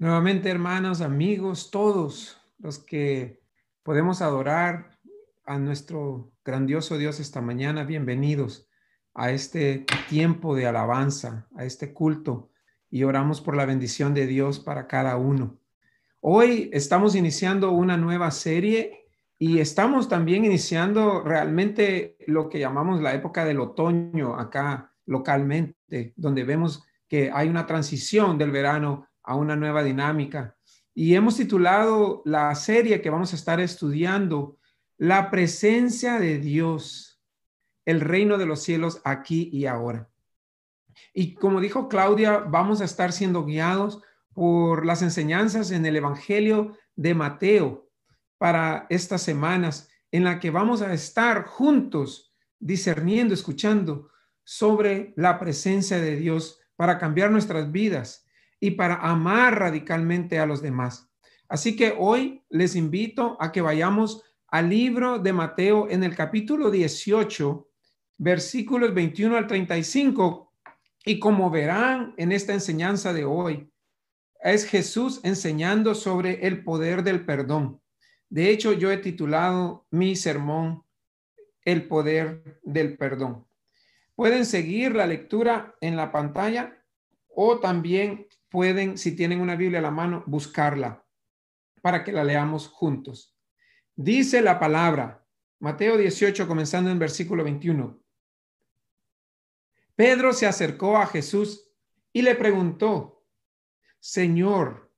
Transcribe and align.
Nuevamente, 0.00 0.48
hermanos, 0.48 1.00
amigos, 1.00 1.72
todos 1.72 2.40
los 2.58 2.78
que 2.78 3.40
podemos 3.82 4.22
adorar 4.22 4.96
a 5.44 5.58
nuestro 5.58 6.30
grandioso 6.44 6.98
Dios 6.98 7.18
esta 7.18 7.40
mañana, 7.40 7.82
bienvenidos 7.82 8.68
a 9.12 9.32
este 9.32 9.86
tiempo 10.08 10.54
de 10.54 10.68
alabanza, 10.68 11.48
a 11.56 11.64
este 11.64 11.92
culto, 11.92 12.52
y 12.88 13.02
oramos 13.02 13.40
por 13.40 13.56
la 13.56 13.66
bendición 13.66 14.14
de 14.14 14.28
Dios 14.28 14.60
para 14.60 14.86
cada 14.86 15.16
uno. 15.16 15.58
Hoy 16.20 16.70
estamos 16.72 17.16
iniciando 17.16 17.72
una 17.72 17.96
nueva 17.96 18.30
serie 18.30 19.08
y 19.36 19.58
estamos 19.58 20.08
también 20.08 20.44
iniciando 20.44 21.24
realmente 21.24 22.16
lo 22.28 22.48
que 22.48 22.60
llamamos 22.60 23.02
la 23.02 23.14
época 23.14 23.44
del 23.44 23.58
otoño 23.58 24.38
acá 24.38 24.94
localmente, 25.06 26.12
donde 26.14 26.44
vemos 26.44 26.84
que 27.08 27.32
hay 27.34 27.48
una 27.48 27.66
transición 27.66 28.38
del 28.38 28.52
verano 28.52 29.08
a 29.28 29.36
una 29.36 29.56
nueva 29.56 29.84
dinámica. 29.84 30.56
Y 30.94 31.14
hemos 31.14 31.36
titulado 31.36 32.22
la 32.24 32.54
serie 32.54 33.02
que 33.02 33.10
vamos 33.10 33.32
a 33.32 33.36
estar 33.36 33.60
estudiando, 33.60 34.56
La 34.96 35.30
presencia 35.30 36.18
de 36.18 36.38
Dios, 36.38 37.20
el 37.84 38.00
reino 38.00 38.36
de 38.38 38.46
los 38.46 38.62
cielos 38.62 39.00
aquí 39.04 39.48
y 39.52 39.66
ahora. 39.66 40.08
Y 41.12 41.34
como 41.34 41.60
dijo 41.60 41.88
Claudia, 41.88 42.38
vamos 42.38 42.80
a 42.80 42.84
estar 42.84 43.12
siendo 43.12 43.44
guiados 43.44 44.02
por 44.32 44.86
las 44.86 45.02
enseñanzas 45.02 45.70
en 45.70 45.84
el 45.86 45.94
Evangelio 45.94 46.76
de 46.96 47.14
Mateo 47.14 47.88
para 48.38 48.86
estas 48.88 49.22
semanas 49.22 49.90
en 50.10 50.24
la 50.24 50.40
que 50.40 50.50
vamos 50.50 50.80
a 50.80 50.92
estar 50.92 51.44
juntos 51.44 52.34
discerniendo, 52.58 53.34
escuchando 53.34 54.08
sobre 54.42 55.12
la 55.16 55.38
presencia 55.38 56.00
de 56.00 56.16
Dios 56.16 56.60
para 56.76 56.98
cambiar 56.98 57.30
nuestras 57.30 57.70
vidas 57.70 58.24
y 58.60 58.72
para 58.72 58.96
amar 58.96 59.58
radicalmente 59.58 60.38
a 60.38 60.46
los 60.46 60.62
demás. 60.62 61.08
Así 61.48 61.76
que 61.76 61.94
hoy 61.96 62.42
les 62.50 62.76
invito 62.76 63.36
a 63.40 63.52
que 63.52 63.60
vayamos 63.60 64.22
al 64.48 64.68
libro 64.68 65.18
de 65.18 65.32
Mateo 65.32 65.88
en 65.90 66.04
el 66.04 66.14
capítulo 66.14 66.70
18, 66.70 67.68
versículos 68.18 68.94
21 68.94 69.36
al 69.36 69.46
35. 69.46 70.52
Y 71.04 71.18
como 71.18 71.50
verán 71.50 72.14
en 72.16 72.32
esta 72.32 72.52
enseñanza 72.52 73.12
de 73.12 73.24
hoy, 73.24 73.70
es 74.40 74.66
Jesús 74.66 75.20
enseñando 75.24 75.94
sobre 75.94 76.46
el 76.46 76.62
poder 76.62 77.02
del 77.02 77.24
perdón. 77.24 77.80
De 78.28 78.50
hecho, 78.50 78.72
yo 78.72 78.90
he 78.90 78.98
titulado 78.98 79.86
mi 79.90 80.16
sermón 80.16 80.84
El 81.64 81.86
poder 81.88 82.60
del 82.62 82.96
perdón. 82.96 83.46
Pueden 84.14 84.44
seguir 84.44 84.94
la 84.94 85.06
lectura 85.06 85.74
en 85.80 85.96
la 85.96 86.12
pantalla 86.12 86.82
o 87.28 87.58
también 87.58 88.26
pueden, 88.48 88.98
si 88.98 89.14
tienen 89.14 89.40
una 89.40 89.56
Biblia 89.56 89.78
a 89.80 89.82
la 89.82 89.90
mano, 89.90 90.24
buscarla 90.26 91.04
para 91.82 92.04
que 92.04 92.12
la 92.12 92.24
leamos 92.24 92.68
juntos. 92.68 93.36
Dice 93.94 94.42
la 94.42 94.58
palabra, 94.58 95.26
Mateo 95.60 95.96
18, 95.96 96.46
comenzando 96.46 96.90
en 96.90 96.98
versículo 96.98 97.44
21. 97.44 98.00
Pedro 99.96 100.32
se 100.32 100.46
acercó 100.46 100.96
a 100.96 101.06
Jesús 101.06 101.70
y 102.12 102.22
le 102.22 102.34
preguntó, 102.36 103.26
Señor, 103.98 104.92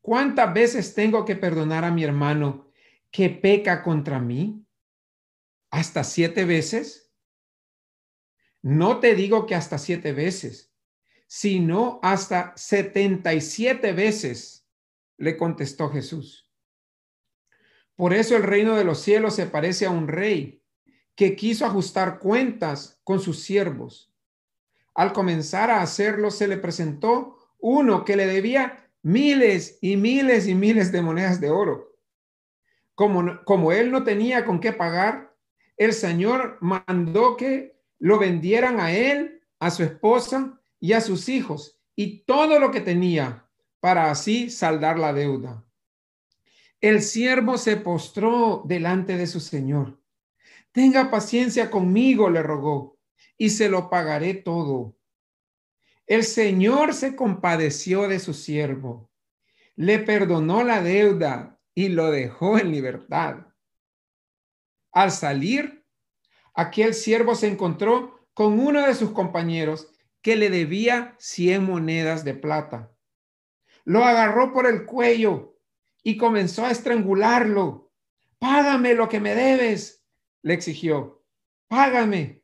¿cuántas 0.00 0.52
veces 0.52 0.94
tengo 0.94 1.24
que 1.24 1.36
perdonar 1.36 1.84
a 1.84 1.90
mi 1.90 2.04
hermano 2.04 2.70
que 3.10 3.30
peca 3.30 3.82
contra 3.82 4.18
mí? 4.18 4.66
¿Hasta 5.70 6.04
siete 6.04 6.44
veces? 6.44 7.14
No 8.60 9.00
te 9.00 9.14
digo 9.14 9.46
que 9.46 9.54
hasta 9.54 9.78
siete 9.78 10.12
veces 10.12 10.71
sino 11.34 11.98
hasta 12.02 12.52
77 12.56 13.94
veces, 13.94 14.66
le 15.16 15.38
contestó 15.38 15.88
Jesús. 15.88 16.46
Por 17.96 18.12
eso 18.12 18.36
el 18.36 18.42
reino 18.42 18.76
de 18.76 18.84
los 18.84 19.00
cielos 19.00 19.36
se 19.36 19.46
parece 19.46 19.86
a 19.86 19.90
un 19.90 20.08
rey 20.08 20.62
que 21.14 21.34
quiso 21.34 21.64
ajustar 21.64 22.18
cuentas 22.18 23.00
con 23.02 23.18
sus 23.18 23.42
siervos. 23.42 24.12
Al 24.94 25.14
comenzar 25.14 25.70
a 25.70 25.80
hacerlo, 25.80 26.30
se 26.30 26.46
le 26.46 26.58
presentó 26.58 27.38
uno 27.60 28.04
que 28.04 28.16
le 28.16 28.26
debía 28.26 28.90
miles 29.00 29.78
y 29.80 29.96
miles 29.96 30.46
y 30.46 30.54
miles 30.54 30.92
de 30.92 31.00
monedas 31.00 31.40
de 31.40 31.48
oro. 31.48 31.96
Como, 32.94 33.42
como 33.46 33.72
él 33.72 33.90
no 33.90 34.04
tenía 34.04 34.44
con 34.44 34.60
qué 34.60 34.74
pagar, 34.74 35.34
el 35.78 35.94
Señor 35.94 36.58
mandó 36.60 37.38
que 37.38 37.80
lo 37.98 38.18
vendieran 38.18 38.80
a 38.80 38.92
él, 38.92 39.40
a 39.60 39.70
su 39.70 39.82
esposa 39.82 40.58
y 40.82 40.94
a 40.94 41.00
sus 41.00 41.28
hijos 41.28 41.80
y 41.94 42.24
todo 42.24 42.58
lo 42.58 42.72
que 42.72 42.80
tenía 42.80 43.48
para 43.78 44.10
así 44.10 44.50
saldar 44.50 44.98
la 44.98 45.12
deuda. 45.12 45.64
El 46.80 47.02
siervo 47.02 47.56
se 47.56 47.76
postró 47.76 48.64
delante 48.66 49.16
de 49.16 49.28
su 49.28 49.38
señor. 49.38 50.02
Tenga 50.72 51.08
paciencia 51.08 51.70
conmigo, 51.70 52.30
le 52.30 52.42
rogó, 52.42 52.98
y 53.38 53.50
se 53.50 53.68
lo 53.68 53.90
pagaré 53.90 54.34
todo. 54.34 54.96
El 56.08 56.24
señor 56.24 56.94
se 56.94 57.14
compadeció 57.14 58.08
de 58.08 58.18
su 58.18 58.34
siervo, 58.34 59.08
le 59.76 60.00
perdonó 60.00 60.64
la 60.64 60.82
deuda 60.82 61.60
y 61.76 61.90
lo 61.90 62.10
dejó 62.10 62.58
en 62.58 62.72
libertad. 62.72 63.46
Al 64.90 65.12
salir, 65.12 65.86
aquel 66.54 66.92
siervo 66.92 67.36
se 67.36 67.46
encontró 67.46 68.26
con 68.34 68.58
uno 68.58 68.84
de 68.84 68.94
sus 68.96 69.12
compañeros 69.12 69.91
que 70.22 70.36
le 70.36 70.50
debía 70.50 71.14
100 71.18 71.64
monedas 71.64 72.24
de 72.24 72.34
plata. 72.34 72.92
Lo 73.84 74.04
agarró 74.04 74.52
por 74.52 74.66
el 74.66 74.86
cuello 74.86 75.58
y 76.02 76.16
comenzó 76.16 76.64
a 76.64 76.70
estrangularlo. 76.70 77.92
Págame 78.38 78.94
lo 78.94 79.08
que 79.08 79.20
me 79.20 79.34
debes, 79.34 80.04
le 80.42 80.54
exigió. 80.54 81.24
Págame. 81.68 82.42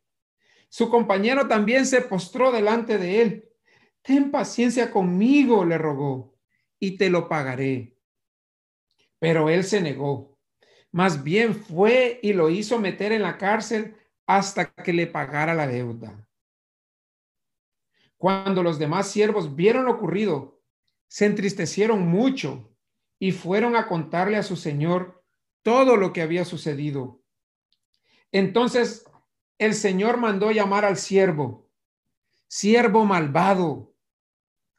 Su 0.68 0.90
compañero 0.90 1.48
también 1.48 1.86
se 1.86 2.02
postró 2.02 2.52
delante 2.52 2.98
de 2.98 3.22
él. 3.22 3.48
Ten 4.02 4.30
paciencia 4.30 4.90
conmigo, 4.90 5.64
le 5.64 5.78
rogó, 5.78 6.36
y 6.78 6.96
te 6.96 7.10
lo 7.10 7.28
pagaré. 7.28 7.96
Pero 9.18 9.48
él 9.48 9.64
se 9.64 9.80
negó. 9.80 10.38
Más 10.92 11.22
bien 11.22 11.54
fue 11.54 12.18
y 12.22 12.32
lo 12.32 12.50
hizo 12.50 12.78
meter 12.78 13.12
en 13.12 13.22
la 13.22 13.38
cárcel 13.38 13.96
hasta 14.26 14.72
que 14.72 14.92
le 14.92 15.06
pagara 15.06 15.54
la 15.54 15.66
deuda. 15.66 16.27
Cuando 18.18 18.62
los 18.62 18.78
demás 18.78 19.10
siervos 19.10 19.54
vieron 19.54 19.86
lo 19.86 19.92
ocurrido, 19.92 20.60
se 21.06 21.24
entristecieron 21.24 22.06
mucho 22.06 22.76
y 23.18 23.32
fueron 23.32 23.76
a 23.76 23.86
contarle 23.86 24.36
a 24.36 24.42
su 24.42 24.56
señor 24.56 25.24
todo 25.62 25.96
lo 25.96 26.12
que 26.12 26.22
había 26.22 26.44
sucedido. 26.44 27.22
Entonces 28.32 29.04
el 29.56 29.74
señor 29.74 30.18
mandó 30.18 30.50
llamar 30.50 30.84
al 30.84 30.96
siervo. 30.96 31.70
Siervo 32.48 33.04
malvado, 33.04 33.94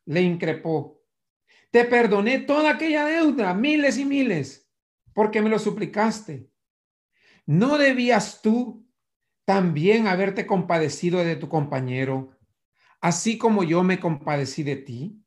le 0.05 0.21
increpó. 0.21 1.03
Te 1.71 1.85
perdoné 1.85 2.39
toda 2.39 2.71
aquella 2.71 3.05
deuda, 3.05 3.53
miles 3.53 3.97
y 3.97 4.05
miles, 4.05 4.69
porque 5.13 5.41
me 5.41 5.49
lo 5.49 5.59
suplicaste. 5.59 6.49
¿No 7.45 7.77
debías 7.77 8.41
tú 8.41 8.87
también 9.45 10.07
haberte 10.07 10.45
compadecido 10.47 11.19
de 11.19 11.35
tu 11.35 11.47
compañero? 11.47 12.38
Así 13.01 13.37
como 13.37 13.63
yo 13.63 13.83
me 13.83 13.99
compadecí 13.99 14.63
de 14.63 14.75
ti? 14.75 15.23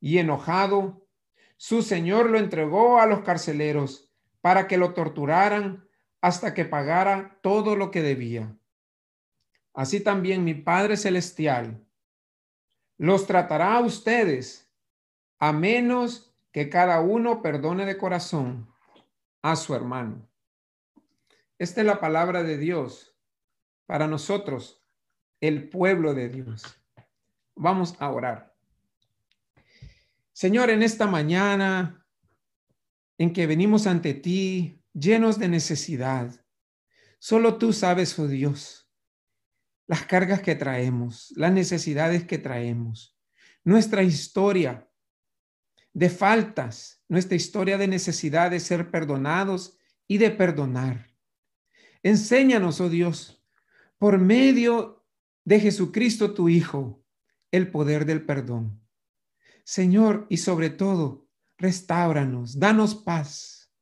Y 0.00 0.18
enojado, 0.18 1.06
su 1.56 1.82
señor 1.82 2.30
lo 2.30 2.38
entregó 2.38 3.00
a 3.00 3.06
los 3.06 3.20
carceleros 3.20 4.12
para 4.40 4.66
que 4.66 4.76
lo 4.76 4.94
torturaran 4.94 5.88
hasta 6.20 6.54
que 6.54 6.64
pagara 6.64 7.38
todo 7.42 7.76
lo 7.76 7.90
que 7.90 8.02
debía. 8.02 8.56
Así 9.72 10.00
también 10.00 10.44
mi 10.44 10.54
Padre 10.54 10.96
Celestial 10.96 11.86
los 12.98 13.26
tratará 13.26 13.74
a 13.74 13.80
ustedes, 13.80 14.72
a 15.38 15.52
menos 15.52 16.34
que 16.50 16.70
cada 16.70 17.00
uno 17.00 17.42
perdone 17.42 17.84
de 17.84 17.98
corazón 17.98 18.72
a 19.42 19.54
su 19.56 19.74
hermano. 19.74 20.26
Esta 21.58 21.80
es 21.82 21.86
la 21.86 22.00
palabra 22.00 22.42
de 22.42 22.56
Dios 22.56 23.18
para 23.86 24.06
nosotros 24.06 24.85
el 25.46 25.68
pueblo 25.68 26.14
de 26.14 26.28
Dios. 26.28 26.62
Vamos 27.54 27.94
a 27.98 28.10
orar. 28.10 28.54
Señor, 30.32 30.70
en 30.70 30.82
esta 30.82 31.06
mañana 31.06 32.06
en 33.18 33.32
que 33.32 33.46
venimos 33.46 33.86
ante 33.86 34.12
ti 34.12 34.82
llenos 34.92 35.38
de 35.38 35.48
necesidad, 35.48 36.44
solo 37.18 37.56
tú 37.56 37.72
sabes, 37.72 38.18
oh 38.18 38.28
Dios, 38.28 38.90
las 39.86 40.04
cargas 40.04 40.42
que 40.42 40.54
traemos, 40.54 41.32
las 41.36 41.52
necesidades 41.52 42.26
que 42.26 42.38
traemos, 42.38 43.18
nuestra 43.64 44.02
historia 44.02 44.88
de 45.94 46.10
faltas, 46.10 47.02
nuestra 47.08 47.36
historia 47.36 47.78
de 47.78 47.88
necesidad 47.88 48.50
de 48.50 48.60
ser 48.60 48.90
perdonados 48.90 49.78
y 50.06 50.18
de 50.18 50.30
perdonar. 50.30 51.06
Enséñanos, 52.02 52.80
oh 52.80 52.90
Dios, 52.90 53.42
por 53.98 54.18
medio 54.18 54.95
de 55.46 55.60
Jesucristo 55.60 56.34
tu 56.34 56.48
Hijo, 56.48 57.04
el 57.52 57.70
poder 57.70 58.04
del 58.04 58.26
perdón. 58.26 58.84
Señor, 59.64 60.26
y 60.28 60.38
sobre 60.38 60.70
todo, 60.70 61.28
restauranos, 61.56 62.58
danos 62.58 62.96
paz 62.96 63.72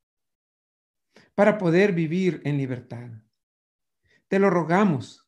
para 1.35 1.57
poder 1.57 1.93
vivir 1.93 2.43
en 2.45 2.59
libertad. 2.59 3.11
Te 4.29 4.39
lo 4.39 4.51
rogamos 4.51 5.27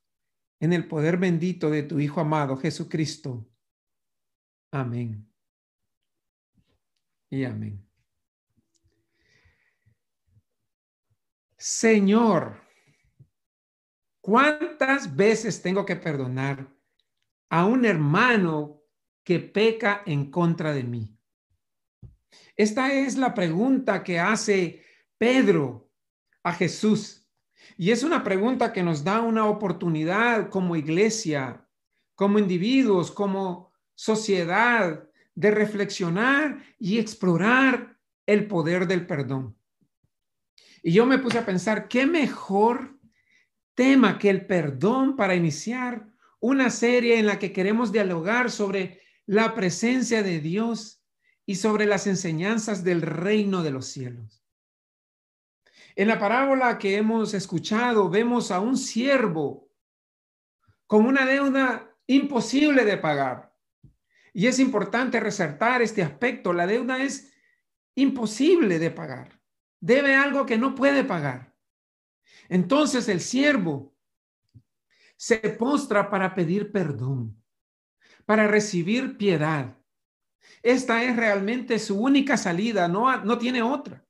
en 0.60 0.74
el 0.74 0.86
poder 0.86 1.16
bendito 1.16 1.70
de 1.70 1.82
tu 1.82 1.98
Hijo 1.98 2.20
amado 2.20 2.58
Jesucristo. 2.58 3.48
Amén. 4.70 5.32
Y 7.30 7.44
amén. 7.44 7.82
Señor, 11.56 12.65
¿cuántas 14.26 15.14
veces 15.14 15.62
tengo 15.62 15.86
que 15.86 15.94
perdonar 15.94 16.68
a 17.48 17.64
un 17.64 17.84
hermano 17.84 18.82
que 19.22 19.38
peca 19.38 20.02
en 20.04 20.32
contra 20.32 20.72
de 20.72 20.82
mí? 20.82 21.16
Esta 22.56 22.92
es 22.92 23.16
la 23.16 23.34
pregunta 23.34 24.02
que 24.02 24.18
hace 24.18 24.82
Pedro 25.16 25.92
a 26.42 26.52
Jesús. 26.52 27.24
Y 27.78 27.92
es 27.92 28.02
una 28.02 28.24
pregunta 28.24 28.72
que 28.72 28.82
nos 28.82 29.04
da 29.04 29.20
una 29.20 29.46
oportunidad 29.46 30.50
como 30.50 30.74
iglesia, 30.74 31.64
como 32.16 32.40
individuos, 32.40 33.12
como 33.12 33.72
sociedad, 33.94 35.08
de 35.36 35.50
reflexionar 35.52 36.64
y 36.80 36.98
explorar 36.98 37.96
el 38.26 38.48
poder 38.48 38.88
del 38.88 39.06
perdón. 39.06 39.56
Y 40.82 40.90
yo 40.90 41.06
me 41.06 41.18
puse 41.18 41.38
a 41.38 41.46
pensar, 41.46 41.86
¿qué 41.86 42.06
mejor 42.06 42.95
tema 43.76 44.18
que 44.18 44.28
el 44.28 44.44
perdón 44.46 45.14
para 45.14 45.36
iniciar 45.36 46.08
una 46.40 46.70
serie 46.70 47.20
en 47.20 47.26
la 47.26 47.38
que 47.38 47.52
queremos 47.52 47.92
dialogar 47.92 48.50
sobre 48.50 49.00
la 49.26 49.54
presencia 49.54 50.24
de 50.24 50.40
Dios 50.40 51.00
y 51.46 51.54
sobre 51.54 51.86
las 51.86 52.08
enseñanzas 52.08 52.82
del 52.82 53.02
reino 53.02 53.62
de 53.62 53.70
los 53.70 53.86
cielos? 53.86 54.44
En 55.94 56.08
la 56.08 56.18
parábola 56.18 56.76
que 56.76 56.96
hemos 56.96 57.32
escuchado, 57.32 58.10
vemos 58.10 58.50
a 58.50 58.58
un 58.58 58.76
siervo 58.76 59.70
con 60.88 61.06
una 61.06 61.24
deuda 61.24 61.94
imposible 62.08 62.84
de 62.84 62.98
pagar. 62.98 63.54
Y 64.34 64.48
es 64.48 64.58
importante 64.58 65.20
resaltar 65.20 65.80
este 65.80 66.02
aspecto. 66.02 66.52
La 66.52 66.66
deuda 66.66 67.00
es 67.00 67.32
imposible 67.94 68.80
de 68.80 68.90
pagar 68.90 69.36
debe 69.80 70.16
algo 70.16 70.46
que 70.46 70.58
no 70.58 70.74
puede 70.74 71.04
pagar. 71.04 71.45
Entonces 72.48 73.08
el 73.08 73.20
siervo 73.20 73.94
se 75.16 75.38
postra 75.38 76.10
para 76.10 76.34
pedir 76.34 76.72
perdón, 76.72 77.42
para 78.24 78.46
recibir 78.46 79.16
piedad. 79.16 79.76
Esta 80.62 81.02
es 81.02 81.16
realmente 81.16 81.78
su 81.78 81.98
única 81.98 82.36
salida, 82.36 82.88
no, 82.88 83.24
no 83.24 83.38
tiene 83.38 83.62
otra. 83.62 84.04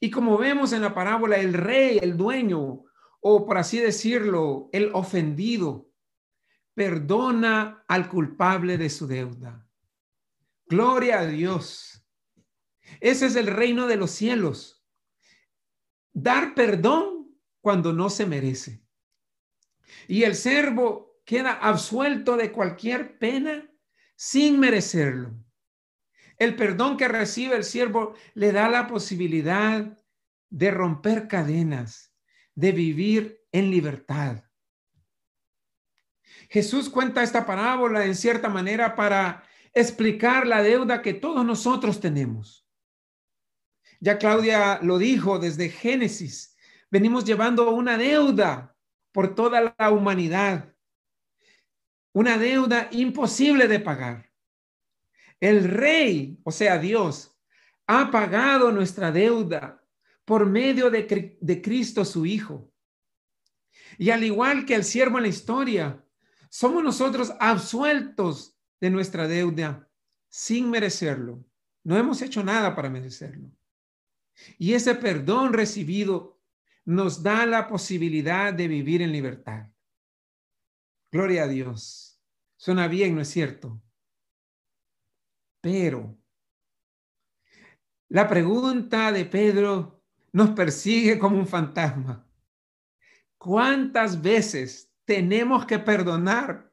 Y 0.00 0.10
como 0.10 0.36
vemos 0.36 0.72
en 0.72 0.82
la 0.82 0.94
parábola, 0.94 1.36
el 1.36 1.54
rey, 1.54 1.98
el 2.00 2.16
dueño, 2.16 2.84
o 3.20 3.46
por 3.46 3.58
así 3.58 3.78
decirlo, 3.78 4.68
el 4.72 4.90
ofendido, 4.94 5.90
perdona 6.74 7.84
al 7.88 8.08
culpable 8.08 8.76
de 8.78 8.90
su 8.90 9.06
deuda. 9.06 9.66
Gloria 10.66 11.20
a 11.20 11.26
Dios. 11.26 12.04
Ese 13.00 13.26
es 13.26 13.36
el 13.36 13.46
reino 13.46 13.86
de 13.86 13.96
los 13.96 14.10
cielos. 14.10 14.75
Dar 16.18 16.54
perdón 16.54 17.38
cuando 17.60 17.92
no 17.92 18.08
se 18.08 18.24
merece. 18.24 18.82
Y 20.08 20.22
el 20.22 20.34
servo 20.34 21.20
queda 21.26 21.52
absuelto 21.52 22.38
de 22.38 22.52
cualquier 22.52 23.18
pena 23.18 23.70
sin 24.16 24.58
merecerlo. 24.58 25.34
El 26.38 26.56
perdón 26.56 26.96
que 26.96 27.06
recibe 27.06 27.54
el 27.54 27.64
siervo 27.64 28.14
le 28.32 28.50
da 28.50 28.70
la 28.70 28.86
posibilidad 28.86 29.94
de 30.48 30.70
romper 30.70 31.28
cadenas, 31.28 32.14
de 32.54 32.72
vivir 32.72 33.44
en 33.52 33.70
libertad. 33.70 34.42
Jesús 36.48 36.88
cuenta 36.88 37.22
esta 37.22 37.44
parábola 37.44 38.06
en 38.06 38.14
cierta 38.14 38.48
manera 38.48 38.96
para 38.96 39.42
explicar 39.74 40.46
la 40.46 40.62
deuda 40.62 41.02
que 41.02 41.12
todos 41.12 41.44
nosotros 41.44 42.00
tenemos. 42.00 42.65
Ya 44.00 44.18
Claudia 44.18 44.78
lo 44.82 44.98
dijo 44.98 45.38
desde 45.38 45.68
Génesis. 45.68 46.56
Venimos 46.90 47.24
llevando 47.24 47.70
una 47.70 47.96
deuda 47.96 48.76
por 49.12 49.34
toda 49.34 49.74
la 49.78 49.90
humanidad. 49.90 50.74
Una 52.12 52.38
deuda 52.38 52.88
imposible 52.92 53.68
de 53.68 53.80
pagar. 53.80 54.30
El 55.40 55.64
rey, 55.64 56.38
o 56.44 56.50
sea, 56.50 56.78
Dios, 56.78 57.36
ha 57.86 58.10
pagado 58.10 58.72
nuestra 58.72 59.12
deuda 59.12 59.82
por 60.24 60.46
medio 60.46 60.90
de, 60.90 61.62
Cristo 61.62 62.04
su 62.04 62.26
Hijo. 62.26 62.72
Y 63.98 64.10
al 64.10 64.24
igual 64.24 64.66
que 64.66 64.74
el 64.74 64.84
siervo 64.84 65.18
en 65.18 65.22
la 65.22 65.28
historia, 65.28 66.04
somos 66.50 66.82
nosotros 66.82 67.32
absueltos 67.38 68.58
de 68.80 68.90
nuestra 68.90 69.28
deuda 69.28 69.88
sin 70.28 70.70
merecerlo. 70.70 71.44
No 71.84 71.96
hemos 71.96 72.20
hecho 72.22 72.42
nada 72.42 72.74
para 72.74 72.90
merecerlo. 72.90 73.50
Y 74.58 74.74
ese 74.74 74.94
perdón 74.94 75.52
recibido 75.52 76.40
nos 76.84 77.22
da 77.22 77.46
la 77.46 77.66
posibilidad 77.66 78.52
de 78.52 78.68
vivir 78.68 79.02
en 79.02 79.12
libertad. 79.12 79.68
Gloria 81.10 81.44
a 81.44 81.48
Dios. 81.48 82.20
Suena 82.56 82.88
bien, 82.88 83.14
¿no 83.14 83.20
es 83.20 83.28
cierto? 83.28 83.82
Pero 85.60 86.16
la 88.08 88.28
pregunta 88.28 89.10
de 89.10 89.24
Pedro 89.24 90.04
nos 90.32 90.50
persigue 90.50 91.18
como 91.18 91.38
un 91.38 91.46
fantasma. 91.46 92.24
¿Cuántas 93.36 94.22
veces 94.22 94.92
tenemos 95.04 95.66
que 95.66 95.78
perdonar 95.78 96.72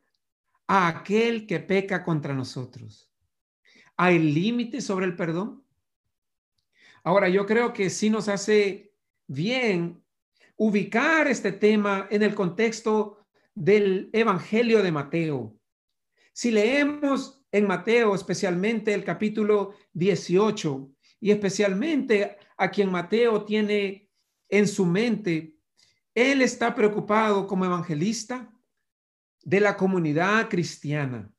a 0.67 0.87
aquel 0.87 1.47
que 1.47 1.59
peca 1.59 2.03
contra 2.03 2.33
nosotros? 2.33 3.11
¿Hay 3.97 4.19
límites 4.19 4.85
sobre 4.85 5.05
el 5.05 5.15
perdón? 5.15 5.62
Ahora, 7.03 7.29
yo 7.29 7.45
creo 7.45 7.73
que 7.73 7.89
sí 7.89 8.09
nos 8.09 8.29
hace 8.29 8.93
bien 9.27 10.03
ubicar 10.55 11.27
este 11.27 11.51
tema 11.51 12.07
en 12.09 12.23
el 12.23 12.33
contexto 12.33 13.17
del 13.53 14.09
Evangelio 14.13 14.81
de 14.81 14.91
Mateo. 14.91 15.57
Si 16.31 16.51
leemos 16.51 17.45
en 17.51 17.67
Mateo, 17.67 18.15
especialmente 18.15 18.93
el 18.93 19.03
capítulo 19.03 19.75
18, 19.93 20.89
y 21.19 21.31
especialmente 21.31 22.37
a 22.57 22.69
quien 22.69 22.91
Mateo 22.91 23.45
tiene 23.45 24.09
en 24.49 24.67
su 24.67 24.85
mente, 24.85 25.57
él 26.13 26.41
está 26.41 26.75
preocupado 26.75 27.47
como 27.47 27.65
evangelista 27.65 28.51
de 29.43 29.59
la 29.59 29.77
comunidad 29.77 30.49
cristiana, 30.49 31.31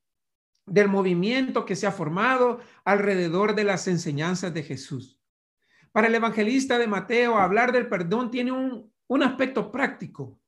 del 0.66 0.88
movimiento 0.88 1.64
que 1.64 1.76
se 1.76 1.86
ha 1.86 1.92
formado 1.92 2.60
alrededor 2.84 3.54
de 3.54 3.64
las 3.64 3.86
enseñanzas 3.88 4.54
de 4.54 4.62
Jesús. 4.62 5.13
Para 5.94 6.08
el 6.08 6.14
evangelista 6.16 6.76
de 6.76 6.88
Mateo, 6.88 7.36
hablar 7.38 7.70
del 7.70 7.88
perdón 7.88 8.28
tiene 8.28 8.50
un, 8.50 8.92
un 9.06 9.22
aspecto 9.22 9.70
práctico. 9.70 10.40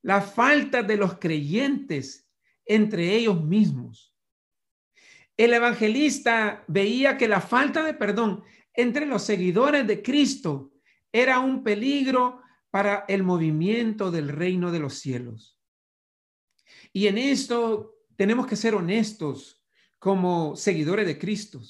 La 0.00 0.22
falta 0.22 0.84
de 0.84 0.96
los 0.96 1.18
creyentes 1.18 2.30
entre 2.64 3.16
ellos 3.16 3.42
mismos. 3.42 4.14
El 5.36 5.54
evangelista 5.54 6.62
veía 6.68 7.18
que 7.18 7.26
la 7.26 7.40
falta 7.40 7.82
de 7.82 7.94
perdón 7.94 8.44
entre 8.72 9.06
los 9.06 9.24
seguidores 9.24 9.88
de 9.88 10.02
Cristo 10.02 10.70
era 11.10 11.40
un 11.40 11.64
peligro 11.64 12.40
para 12.70 13.06
el 13.08 13.24
movimiento 13.24 14.12
del 14.12 14.28
reino 14.28 14.70
de 14.70 14.78
los 14.78 14.94
cielos. 14.94 15.58
Y 16.92 17.08
en 17.08 17.18
esto 17.18 17.96
tenemos 18.14 18.46
que 18.46 18.54
ser 18.54 18.76
honestos 18.76 19.64
como 19.98 20.54
seguidores 20.54 21.08
de 21.08 21.18
Cristo. 21.18 21.60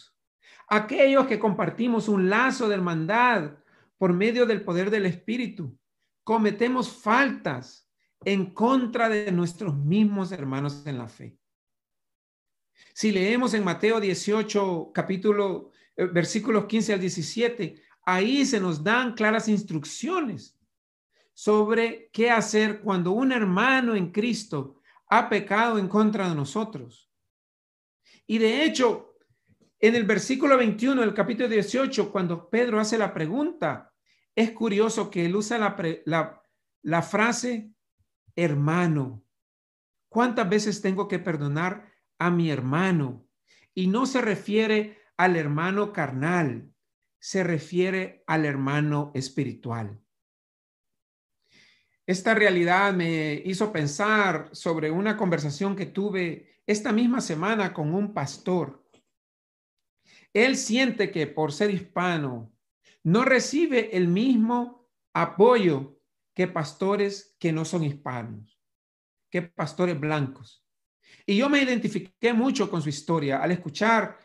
Aquellos 0.72 1.26
que 1.26 1.40
compartimos 1.40 2.08
un 2.08 2.30
lazo 2.30 2.68
de 2.68 2.76
hermandad 2.76 3.58
por 3.98 4.12
medio 4.12 4.46
del 4.46 4.62
poder 4.62 4.88
del 4.88 5.04
Espíritu, 5.04 5.76
cometemos 6.22 6.88
faltas 6.88 7.90
en 8.24 8.54
contra 8.54 9.08
de 9.08 9.32
nuestros 9.32 9.76
mismos 9.76 10.30
hermanos 10.30 10.86
en 10.86 10.96
la 10.96 11.08
fe. 11.08 11.36
Si 12.94 13.10
leemos 13.10 13.52
en 13.54 13.64
Mateo 13.64 13.98
18, 13.98 14.92
capítulo, 14.94 15.72
eh, 15.96 16.04
versículos 16.04 16.66
15 16.66 16.94
al 16.94 17.00
17, 17.00 17.82
ahí 18.04 18.46
se 18.46 18.60
nos 18.60 18.84
dan 18.84 19.14
claras 19.14 19.48
instrucciones 19.48 20.56
sobre 21.34 22.10
qué 22.12 22.30
hacer 22.30 22.80
cuando 22.80 23.10
un 23.10 23.32
hermano 23.32 23.96
en 23.96 24.12
Cristo 24.12 24.80
ha 25.08 25.28
pecado 25.28 25.78
en 25.78 25.88
contra 25.88 26.28
de 26.28 26.36
nosotros. 26.36 27.10
Y 28.28 28.38
de 28.38 28.62
hecho, 28.62 29.09
en 29.80 29.94
el 29.94 30.04
versículo 30.04 30.58
21 30.58 31.00
del 31.00 31.14
capítulo 31.14 31.48
18, 31.48 32.12
cuando 32.12 32.50
Pedro 32.50 32.78
hace 32.78 32.98
la 32.98 33.14
pregunta, 33.14 33.94
es 34.34 34.52
curioso 34.52 35.10
que 35.10 35.24
él 35.24 35.34
usa 35.34 35.58
la, 35.58 36.42
la, 36.82 37.02
frase 37.02 37.72
hermano. 38.36 39.24
¿Cuántas 40.10 40.48
veces 40.48 40.82
tengo 40.82 41.08
que 41.08 41.18
perdonar 41.18 41.90
a 42.18 42.30
mi 42.30 42.50
hermano? 42.50 43.26
Y 43.74 43.86
no 43.86 44.04
se 44.04 44.20
refiere 44.20 44.98
al 45.16 45.36
hermano 45.36 45.94
carnal, 45.94 46.70
se 47.18 47.42
refiere 47.42 48.22
al 48.26 48.44
hermano 48.44 49.12
espiritual. 49.14 49.98
Esta 52.06 52.34
realidad 52.34 52.92
me 52.92 53.34
hizo 53.46 53.72
pensar 53.72 54.50
sobre 54.52 54.90
una 54.90 55.16
conversación 55.16 55.74
que 55.74 55.86
tuve 55.86 56.60
esta 56.66 56.92
misma 56.92 57.20
semana 57.20 57.72
con 57.72 57.94
un 57.94 58.12
pastor. 58.12 58.79
Él 60.32 60.56
siente 60.56 61.10
que 61.10 61.26
por 61.26 61.52
ser 61.52 61.70
hispano 61.70 62.52
no 63.02 63.24
recibe 63.24 63.96
el 63.96 64.08
mismo 64.08 64.88
apoyo 65.12 65.98
que 66.34 66.46
pastores 66.46 67.36
que 67.38 67.52
no 67.52 67.64
son 67.64 67.84
hispanos, 67.84 68.60
que 69.30 69.42
pastores 69.42 69.98
blancos. 69.98 70.64
Y 71.26 71.36
yo 71.36 71.48
me 71.48 71.62
identifiqué 71.62 72.32
mucho 72.32 72.70
con 72.70 72.82
su 72.82 72.88
historia 72.88 73.42
al 73.42 73.50
escuchar 73.50 74.18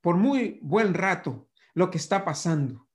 por 0.00 0.16
muy 0.16 0.58
buen 0.62 0.94
rato 0.94 1.50
lo 1.74 1.90
que 1.90 1.98
está 1.98 2.24
pasando. 2.24 2.88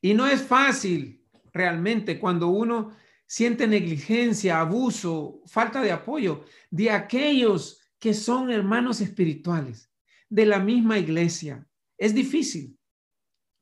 Y 0.00 0.14
no 0.14 0.26
es 0.26 0.42
fácil 0.42 1.26
realmente 1.52 2.18
cuando 2.18 2.48
uno 2.48 2.94
siente 3.26 3.66
negligencia, 3.66 4.60
abuso, 4.60 5.42
falta 5.46 5.80
de 5.82 5.92
apoyo 5.92 6.44
de 6.70 6.90
aquellos 6.90 7.80
que 7.98 8.14
son 8.14 8.50
hermanos 8.50 9.00
espirituales 9.00 9.92
de 10.28 10.46
la 10.46 10.58
misma 10.58 10.98
iglesia. 10.98 11.66
Es 12.00 12.14
difícil 12.14 12.78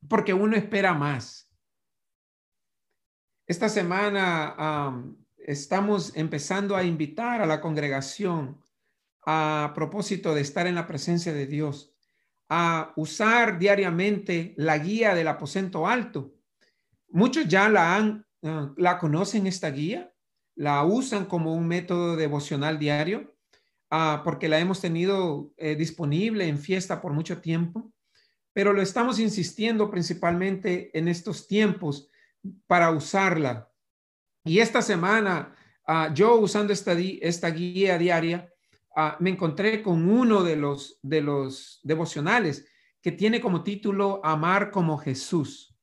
porque 0.07 0.33
uno 0.33 0.55
espera 0.55 0.93
más. 0.93 1.51
Esta 3.45 3.67
semana 3.67 5.03
estamos 5.37 6.15
empezando 6.15 6.77
a 6.77 6.83
invitar 6.83 7.41
a 7.41 7.45
la 7.45 7.59
congregación 7.59 8.57
a 9.25 9.73
propósito 9.75 10.33
de 10.33 10.41
estar 10.41 10.67
en 10.67 10.75
la 10.75 10.87
presencia 10.87 11.33
de 11.33 11.47
Dios 11.47 11.93
a 12.47 12.93
usar 12.95 13.59
diariamente 13.59 14.53
la 14.55 14.77
guía 14.77 15.13
del 15.15 15.27
aposento 15.27 15.85
alto. 15.85 16.33
Muchos 17.09 17.45
ya 17.45 17.67
la 17.67 17.97
han, 17.97 18.25
ah, 18.43 18.73
la 18.77 18.97
conocen 18.99 19.47
esta 19.47 19.69
guía, 19.69 20.13
la 20.55 20.85
usan 20.85 21.25
como 21.25 21.53
un 21.53 21.67
método 21.67 22.15
devocional 22.15 22.79
diario, 22.79 23.35
uh, 23.91 24.23
porque 24.23 24.47
la 24.47 24.59
hemos 24.59 24.81
tenido 24.81 25.53
eh, 25.57 25.75
disponible 25.75 26.47
en 26.47 26.57
fiesta 26.57 27.01
por 27.01 27.13
mucho 27.13 27.39
tiempo, 27.39 27.88
pero 28.59 28.73
lo 28.73 28.81
estamos 28.81 29.19
insistiendo 29.19 29.89
principalmente 29.89 30.91
en 30.91 31.07
estos 31.07 31.47
tiempos 31.47 32.09
para 32.67 32.91
usarla. 32.91 33.71
Y 34.43 34.59
esta 34.59 34.81
semana, 34.81 35.55
uh, 35.87 36.13
yo 36.13 36.35
usando 36.35 36.73
esta, 36.73 36.91
esta 36.91 37.49
guía 37.51 37.97
diaria, 37.97 38.51
Ah, 39.01 39.15
me 39.21 39.29
encontré 39.29 39.81
con 39.81 40.09
uno 40.09 40.43
de 40.43 40.57
los, 40.57 40.99
de 41.01 41.21
los 41.21 41.79
devocionales 41.83 42.67
que 43.01 43.13
tiene 43.13 43.39
como 43.39 43.63
título 43.63 44.19
Amar 44.25 44.71
como 44.71 44.97
Jesús. 44.97 45.73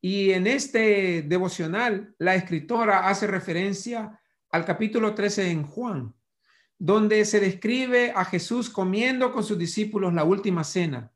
Y 0.00 0.30
en 0.30 0.46
este 0.46 1.20
devocional, 1.20 2.14
la 2.18 2.36
escritora 2.36 3.06
hace 3.06 3.26
referencia 3.26 4.18
al 4.50 4.64
capítulo 4.64 5.14
13 5.14 5.50
en 5.50 5.64
Juan, 5.64 6.14
donde 6.78 7.26
se 7.26 7.38
describe 7.38 8.12
a 8.16 8.24
Jesús 8.24 8.70
comiendo 8.70 9.30
con 9.30 9.44
sus 9.44 9.58
discípulos 9.58 10.14
la 10.14 10.24
última 10.24 10.64
cena. 10.64 11.12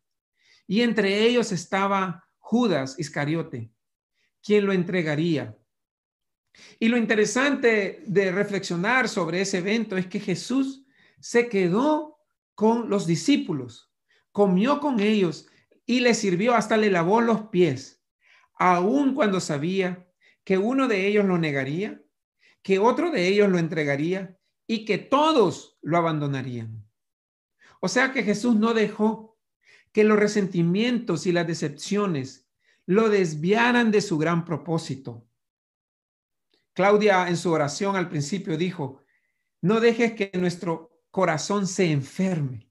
Y 0.72 0.80
entre 0.80 1.26
ellos 1.26 1.52
estaba 1.52 2.26
Judas 2.38 2.98
Iscariote, 2.98 3.70
quien 4.42 4.64
lo 4.64 4.72
entregaría. 4.72 5.54
Y 6.78 6.88
lo 6.88 6.96
interesante 6.96 8.02
de 8.06 8.32
reflexionar 8.32 9.10
sobre 9.10 9.42
ese 9.42 9.58
evento 9.58 9.98
es 9.98 10.06
que 10.06 10.18
Jesús 10.18 10.86
se 11.20 11.50
quedó 11.50 12.16
con 12.54 12.88
los 12.88 13.06
discípulos, 13.06 13.92
comió 14.30 14.80
con 14.80 15.00
ellos 15.00 15.46
y 15.84 16.00
les 16.00 16.16
sirvió 16.16 16.54
hasta 16.54 16.78
le 16.78 16.90
lavó 16.90 17.20
los 17.20 17.48
pies, 17.48 18.02
aun 18.54 19.14
cuando 19.14 19.40
sabía 19.40 20.08
que 20.42 20.56
uno 20.56 20.88
de 20.88 21.06
ellos 21.06 21.26
lo 21.26 21.36
negaría, 21.36 22.02
que 22.62 22.78
otro 22.78 23.10
de 23.10 23.28
ellos 23.28 23.50
lo 23.50 23.58
entregaría 23.58 24.38
y 24.66 24.86
que 24.86 24.96
todos 24.96 25.76
lo 25.82 25.98
abandonarían. 25.98 26.82
O 27.78 27.88
sea 27.88 28.14
que 28.14 28.22
Jesús 28.22 28.56
no 28.56 28.72
dejó 28.72 29.31
que 29.92 30.04
los 30.04 30.18
resentimientos 30.18 31.26
y 31.26 31.32
las 31.32 31.46
decepciones 31.46 32.48
lo 32.86 33.08
desviaran 33.08 33.90
de 33.90 34.00
su 34.00 34.18
gran 34.18 34.44
propósito. 34.44 35.26
Claudia 36.72 37.28
en 37.28 37.36
su 37.36 37.52
oración 37.52 37.96
al 37.96 38.08
principio 38.08 38.56
dijo, 38.56 39.02
no 39.60 39.80
dejes 39.80 40.12
que 40.14 40.30
nuestro 40.34 40.90
corazón 41.10 41.66
se 41.66 41.90
enferme. 41.92 42.70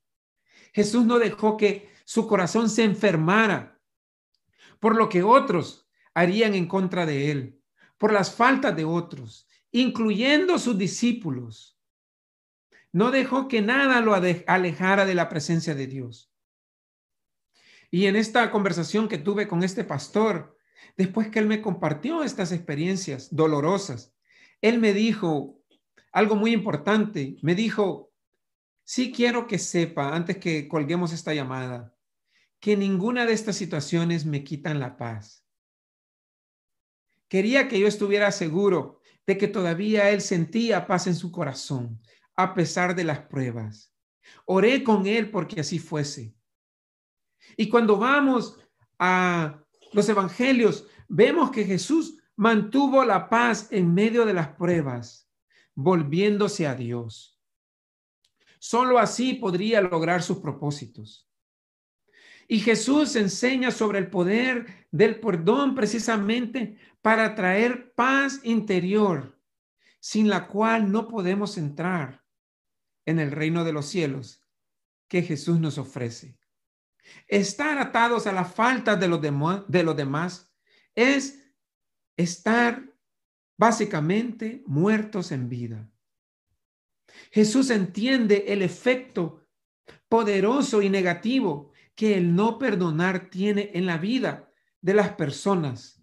Jesús 0.73 1.05
no 1.05 1.19
dejó 1.19 1.57
que 1.57 1.89
su 2.05 2.27
corazón 2.27 2.69
se 2.69 2.83
enfermara 2.83 3.79
por 4.81 4.95
lo 4.95 5.07
que 5.07 5.21
otros 5.21 5.87
harían 6.13 6.55
en 6.55 6.67
contra 6.67 7.05
de 7.05 7.31
él, 7.31 7.61
por 7.97 8.11
las 8.11 8.35
faltas 8.35 8.75
de 8.75 8.83
otros, 8.83 9.47
incluyendo 9.71 10.57
sus 10.57 10.77
discípulos. 10.77 11.79
No 12.91 13.11
dejó 13.11 13.47
que 13.47 13.61
nada 13.61 14.01
lo 14.01 14.13
alejara 14.13 15.05
de 15.05 15.15
la 15.15 15.29
presencia 15.29 15.75
de 15.75 15.87
Dios. 15.87 16.30
Y 17.91 18.07
en 18.07 18.15
esta 18.15 18.49
conversación 18.49 19.07
que 19.07 19.19
tuve 19.19 19.47
con 19.47 19.63
este 19.63 19.83
pastor, 19.83 20.57
después 20.97 21.27
que 21.29 21.39
él 21.39 21.45
me 21.45 21.61
compartió 21.61 22.23
estas 22.23 22.51
experiencias 22.51 23.35
dolorosas, 23.35 24.15
él 24.61 24.79
me 24.79 24.93
dijo 24.93 25.61
algo 26.11 26.35
muy 26.35 26.53
importante. 26.53 27.37
Me 27.41 27.53
dijo, 27.53 28.11
Sí 28.83 29.11
quiero 29.11 29.47
que 29.47 29.57
sepa, 29.57 30.15
antes 30.15 30.37
que 30.37 30.67
colguemos 30.67 31.13
esta 31.13 31.33
llamada, 31.33 31.95
que 32.59 32.75
ninguna 32.75 33.25
de 33.25 33.33
estas 33.33 33.55
situaciones 33.55 34.25
me 34.25 34.43
quitan 34.43 34.79
la 34.79 34.97
paz. 34.97 35.45
Quería 37.29 37.67
que 37.69 37.79
yo 37.79 37.87
estuviera 37.87 38.31
seguro 38.31 38.99
de 39.25 39.37
que 39.37 39.47
todavía 39.47 40.09
él 40.09 40.19
sentía 40.19 40.87
paz 40.87 41.07
en 41.07 41.15
su 41.15 41.31
corazón, 41.31 42.01
a 42.35 42.53
pesar 42.53 42.93
de 42.95 43.05
las 43.05 43.19
pruebas. 43.19 43.93
Oré 44.45 44.83
con 44.83 45.07
él 45.07 45.31
porque 45.31 45.61
así 45.61 45.79
fuese. 45.79 46.35
Y 47.57 47.69
cuando 47.69 47.97
vamos 47.97 48.59
a 48.99 49.59
los 49.93 50.07
evangelios, 50.09 50.87
vemos 51.07 51.51
que 51.51 51.65
Jesús 51.65 52.17
mantuvo 52.35 53.03
la 53.03 53.29
paz 53.29 53.67
en 53.71 53.93
medio 53.93 54.25
de 54.25 54.33
las 54.33 54.49
pruebas, 54.49 55.29
volviéndose 55.75 56.67
a 56.67 56.75
Dios. 56.75 57.39
Solo 58.59 58.99
así 58.99 59.33
podría 59.33 59.81
lograr 59.81 60.21
sus 60.23 60.37
propósitos. 60.37 61.27
Y 62.47 62.59
Jesús 62.59 63.15
enseña 63.15 63.71
sobre 63.71 63.99
el 63.99 64.09
poder 64.09 64.87
del 64.91 65.19
perdón 65.19 65.73
precisamente 65.73 66.77
para 67.01 67.33
traer 67.33 67.93
paz 67.93 68.41
interior, 68.43 69.39
sin 69.99 70.29
la 70.29 70.47
cual 70.47 70.91
no 70.91 71.07
podemos 71.07 71.57
entrar 71.57 72.23
en 73.05 73.19
el 73.19 73.31
reino 73.31 73.63
de 73.63 73.73
los 73.73 73.85
cielos 73.85 74.45
que 75.07 75.21
Jesús 75.21 75.59
nos 75.59 75.77
ofrece. 75.77 76.40
Estar 77.27 77.77
atados 77.77 78.27
a 78.27 78.31
la 78.31 78.45
falta 78.45 78.95
de 78.95 79.07
los, 79.07 79.21
de 79.21 79.83
los 79.83 79.95
demás 79.95 80.51
es 80.95 81.43
estar 82.17 82.83
básicamente 83.57 84.63
muertos 84.65 85.31
en 85.31 85.49
vida. 85.49 85.89
Jesús 87.31 87.69
entiende 87.69 88.45
el 88.47 88.61
efecto 88.61 89.45
poderoso 90.09 90.81
y 90.81 90.89
negativo 90.89 91.71
que 91.95 92.17
el 92.17 92.35
no 92.35 92.57
perdonar 92.57 93.29
tiene 93.29 93.71
en 93.73 93.85
la 93.85 93.97
vida 93.97 94.51
de 94.81 94.93
las 94.93 95.13
personas. 95.13 96.01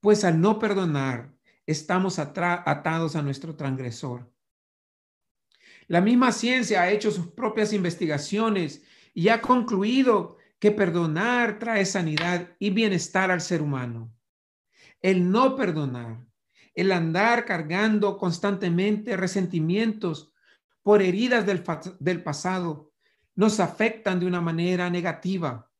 Pues 0.00 0.24
al 0.24 0.40
no 0.40 0.58
perdonar, 0.58 1.34
estamos 1.66 2.18
atados 2.18 3.16
a 3.16 3.22
nuestro 3.22 3.54
transgresor. 3.54 4.32
La 5.86 6.00
misma 6.00 6.32
ciencia 6.32 6.82
ha 6.82 6.90
hecho 6.90 7.10
sus 7.10 7.28
propias 7.28 7.72
investigaciones 7.72 8.82
y 9.14 9.28
ha 9.28 9.40
concluido 9.40 10.38
que 10.58 10.70
perdonar 10.70 11.58
trae 11.58 11.84
sanidad 11.86 12.54
y 12.58 12.70
bienestar 12.70 13.30
al 13.30 13.40
ser 13.40 13.62
humano. 13.62 14.12
El 15.00 15.30
no 15.30 15.56
perdonar 15.56 16.20
el 16.74 16.92
andar 16.92 17.44
cargando 17.44 18.16
constantemente 18.16 19.16
resentimientos 19.16 20.32
por 20.82 21.02
heridas 21.02 21.44
del, 21.46 22.22
pasado 22.22 22.92
nos 23.34 23.60
afectan 23.60 24.20
de 24.20 24.26
una 24.26 24.40
manera 24.40 24.88
negativa, 24.88 25.70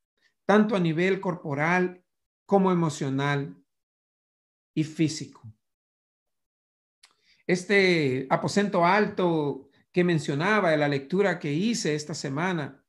tanto 0.44 0.76
a 0.76 0.80
nivel 0.80 1.20
corporal 1.20 2.04
como 2.44 2.72
emocional 2.72 3.56
y 4.74 4.84
físico. 4.84 5.52
Este 7.46 8.26
aposento 8.30 8.84
alto 8.84 9.70
que 9.90 10.04
mencionaba 10.04 10.74
en 10.74 10.80
la 10.80 10.88
lectura 10.88 11.38
que 11.38 11.52
hice 11.52 11.94
esta 11.94 12.14
semana, 12.14 12.79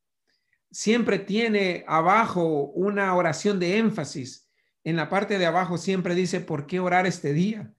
siempre 0.72 1.20
tiene 1.20 1.84
abajo 1.88 2.72
una 2.74 3.14
oración 3.16 3.60
de 3.60 3.78
énfasis. 3.78 4.50
En 4.84 4.96
la 4.96 5.10
parte 5.10 5.38
de 5.38 5.46
abajo 5.46 5.78
siempre 5.78 6.16
dice, 6.16 6.40
¿por 6.40 6.66
qué 6.66 6.80
orar 6.80 7.06
este 7.06 7.34
día? 7.34 7.74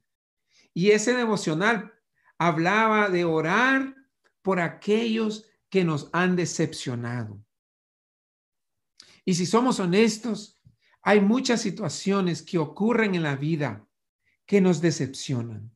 Y 0.74 0.90
ese 0.90 1.14
devocional 1.14 1.92
hablaba 2.38 3.08
de 3.08 3.24
orar 3.24 3.96
por 4.42 4.60
aquellos 4.60 5.46
que 5.68 5.84
nos 5.84 6.10
han 6.12 6.36
decepcionado. 6.36 7.42
Y 9.24 9.34
si 9.34 9.46
somos 9.46 9.80
honestos, 9.80 10.60
hay 11.00 11.20
muchas 11.20 11.60
situaciones 11.60 12.42
que 12.42 12.58
ocurren 12.58 13.14
en 13.14 13.22
la 13.22 13.36
vida 13.36 13.86
que 14.46 14.60
nos 14.60 14.80
decepcionan. 14.80 15.74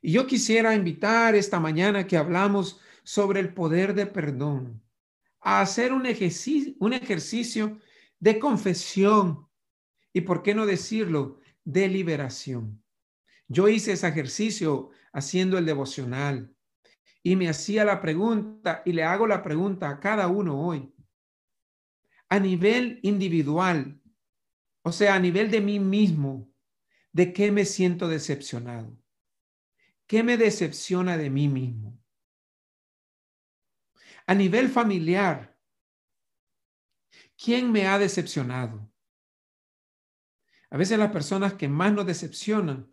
Y 0.00 0.12
yo 0.12 0.26
quisiera 0.26 0.74
invitar 0.74 1.34
esta 1.34 1.58
mañana 1.58 2.06
que 2.06 2.16
hablamos 2.16 2.80
sobre 3.02 3.40
el 3.40 3.54
poder 3.54 3.94
de 3.94 4.06
perdón 4.06 4.82
a 5.48 5.62
hacer 5.62 5.94
un 5.94 6.04
ejercicio, 6.04 6.74
un 6.78 6.92
ejercicio 6.92 7.78
de 8.20 8.38
confesión 8.38 9.48
y, 10.12 10.20
por 10.20 10.42
qué 10.42 10.54
no 10.54 10.66
decirlo, 10.66 11.38
de 11.64 11.88
liberación. 11.88 12.82
Yo 13.46 13.66
hice 13.66 13.92
ese 13.92 14.06
ejercicio 14.06 14.90
haciendo 15.10 15.56
el 15.56 15.64
devocional 15.64 16.54
y 17.22 17.34
me 17.34 17.48
hacía 17.48 17.86
la 17.86 18.02
pregunta 18.02 18.82
y 18.84 18.92
le 18.92 19.04
hago 19.04 19.26
la 19.26 19.42
pregunta 19.42 19.88
a 19.88 20.00
cada 20.00 20.28
uno 20.28 20.60
hoy. 20.60 20.92
A 22.28 22.38
nivel 22.38 23.00
individual, 23.02 23.98
o 24.82 24.92
sea, 24.92 25.14
a 25.14 25.18
nivel 25.18 25.50
de 25.50 25.62
mí 25.62 25.80
mismo, 25.80 26.50
¿de 27.10 27.32
qué 27.32 27.50
me 27.50 27.64
siento 27.64 28.06
decepcionado? 28.06 28.94
¿Qué 30.06 30.22
me 30.22 30.36
decepciona 30.36 31.16
de 31.16 31.30
mí 31.30 31.48
mismo? 31.48 31.97
A 34.28 34.34
nivel 34.34 34.68
familiar, 34.68 35.58
¿quién 37.42 37.72
me 37.72 37.86
ha 37.86 37.98
decepcionado? 37.98 38.92
A 40.68 40.76
veces 40.76 40.98
las 40.98 41.10
personas 41.12 41.54
que 41.54 41.66
más 41.66 41.94
nos 41.94 42.04
decepcionan 42.04 42.90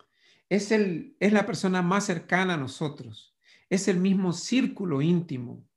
es, 0.48 0.72
el, 0.72 1.14
es 1.20 1.34
la 1.34 1.44
persona 1.44 1.82
más 1.82 2.06
cercana 2.06 2.54
a 2.54 2.56
nosotros. 2.56 3.36
Es 3.68 3.86
el 3.86 3.98
mismo 3.98 4.32
círculo 4.32 5.02
íntimo 5.02 5.68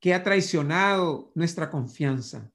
que 0.00 0.12
ha 0.12 0.22
traicionado 0.22 1.32
nuestra 1.34 1.70
confianza. 1.70 2.52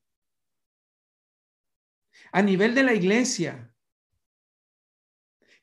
A 2.31 2.43
nivel 2.43 2.75
de 2.75 2.83
la 2.83 2.93
iglesia, 2.93 3.73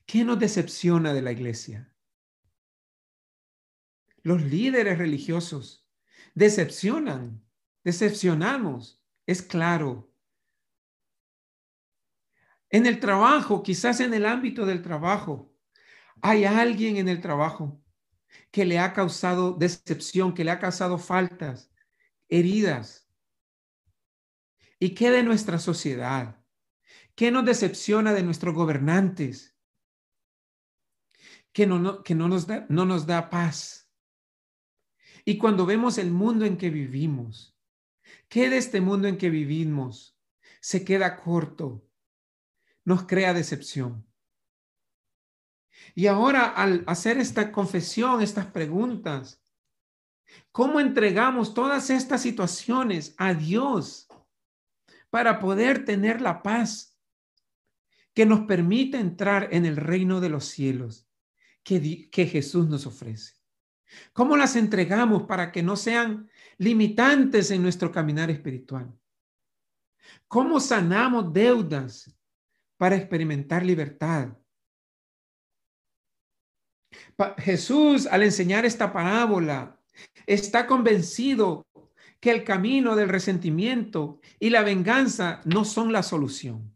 ¿qué 0.05 0.25
nos 0.25 0.37
decepciona 0.37 1.13
de 1.13 1.21
la 1.21 1.31
iglesia? 1.31 1.95
Los 4.21 4.41
líderes 4.41 4.97
religiosos 4.97 5.82
decepcionan, 6.33 7.43
decepcionamos, 7.83 9.03
es 9.25 9.41
claro. 9.41 10.11
En 12.69 12.85
el 12.85 12.99
trabajo, 12.99 13.61
quizás 13.61 13.99
en 13.99 14.13
el 14.13 14.25
ámbito 14.25 14.65
del 14.65 14.81
trabajo, 14.81 15.53
hay 16.21 16.45
alguien 16.45 16.97
en 16.97 17.07
el 17.07 17.21
trabajo 17.21 17.81
que 18.51 18.65
le 18.65 18.79
ha 18.79 18.93
causado 18.93 19.53
decepción, 19.53 20.33
que 20.33 20.43
le 20.43 20.51
ha 20.51 20.59
causado 20.59 20.97
faltas, 20.97 21.71
heridas. 22.29 23.07
¿Y 24.79 24.95
qué 24.95 25.11
de 25.11 25.23
nuestra 25.23 25.59
sociedad? 25.59 26.43
¿Qué 27.15 27.31
nos 27.31 27.45
decepciona 27.45 28.13
de 28.13 28.23
nuestros 28.23 28.55
gobernantes? 28.55 29.55
Que 31.51 31.67
no, 31.67 32.01
que 32.03 32.15
no, 32.15 32.27
nos, 32.27 32.47
da, 32.47 32.65
no 32.69 32.85
nos 32.85 33.05
da 33.05 33.29
paz. 33.29 33.82
Y 35.25 35.37
cuando 35.37 35.65
vemos 35.65 35.97
el 35.97 36.11
mundo 36.11 36.45
en 36.45 36.57
que 36.57 36.69
vivimos, 36.69 37.57
¿qué 38.27 38.49
de 38.49 38.57
este 38.57 38.81
mundo 38.81 39.07
en 39.07 39.17
que 39.17 39.29
vivimos 39.29 40.19
se 40.59 40.83
queda 40.83 41.21
corto? 41.21 41.87
Nos 42.83 43.03
crea 43.03 43.33
decepción. 43.33 44.05
Y 45.95 46.07
ahora 46.07 46.47
al 46.47 46.83
hacer 46.87 47.17
esta 47.17 47.51
confesión, 47.51 48.21
estas 48.21 48.47
preguntas, 48.47 49.41
¿cómo 50.51 50.79
entregamos 50.79 51.53
todas 51.53 51.89
estas 51.89 52.21
situaciones 52.21 53.15
a 53.17 53.33
Dios 53.33 54.07
para 55.09 55.39
poder 55.39 55.85
tener 55.85 56.21
la 56.21 56.43
paz 56.43 56.99
que 58.13 58.25
nos 58.25 58.41
permite 58.41 58.99
entrar 58.99 59.49
en 59.51 59.65
el 59.65 59.77
reino 59.77 60.19
de 60.19 60.29
los 60.29 60.45
cielos 60.45 61.07
que, 61.63 62.09
que 62.09 62.25
Jesús 62.25 62.67
nos 62.67 62.85
ofrece? 62.85 63.42
¿Cómo 64.13 64.37
las 64.37 64.55
entregamos 64.55 65.23
para 65.23 65.51
que 65.51 65.63
no 65.63 65.75
sean 65.75 66.29
limitantes 66.57 67.51
en 67.51 67.61
nuestro 67.61 67.91
caminar 67.91 68.29
espiritual? 68.29 68.91
¿Cómo 70.27 70.59
sanamos 70.59 71.31
deudas 71.33 72.15
para 72.77 72.95
experimentar 72.95 73.65
libertad? 73.65 74.37
Jesús, 77.37 78.07
al 78.07 78.23
enseñar 78.23 78.65
esta 78.65 78.91
parábola, 78.91 79.79
está 80.25 80.67
convencido 80.67 81.65
que 82.19 82.31
el 82.31 82.43
camino 82.43 82.95
del 82.95 83.09
resentimiento 83.09 84.19
y 84.39 84.49
la 84.49 84.63
venganza 84.63 85.41
no 85.45 85.65
son 85.65 85.91
la 85.91 86.03
solución. 86.03 86.75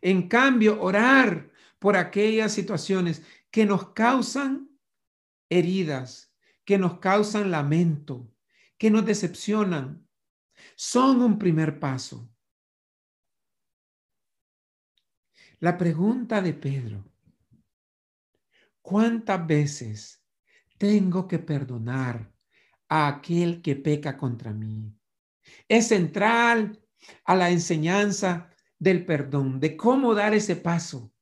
En 0.00 0.28
cambio, 0.28 0.80
orar 0.80 1.50
por 1.78 1.96
aquellas 1.96 2.52
situaciones 2.52 3.22
que 3.50 3.64
nos 3.64 3.92
causan 3.92 4.68
heridas, 5.48 6.34
que 6.64 6.78
nos 6.78 6.98
causan 6.98 7.50
lamento, 7.50 8.32
que 8.78 8.90
nos 8.90 9.04
decepcionan, 9.06 10.06
son 10.74 11.22
un 11.22 11.38
primer 11.38 11.78
paso. 11.78 12.28
La 15.60 15.78
pregunta 15.78 16.42
de 16.42 16.52
Pedro 16.52 17.04
¿Cuántas 18.86 19.44
veces 19.44 20.22
tengo 20.78 21.26
que 21.26 21.40
perdonar 21.40 22.32
a 22.88 23.08
aquel 23.08 23.60
que 23.60 23.74
peca 23.74 24.16
contra 24.16 24.52
mí? 24.52 24.96
Es 25.66 25.88
central 25.88 26.80
a 27.24 27.34
la 27.34 27.50
enseñanza 27.50 28.48
del 28.78 29.04
perdón, 29.04 29.58
de 29.58 29.76
cómo 29.76 30.14
dar 30.14 30.34
ese 30.34 30.54
paso, 30.54 31.12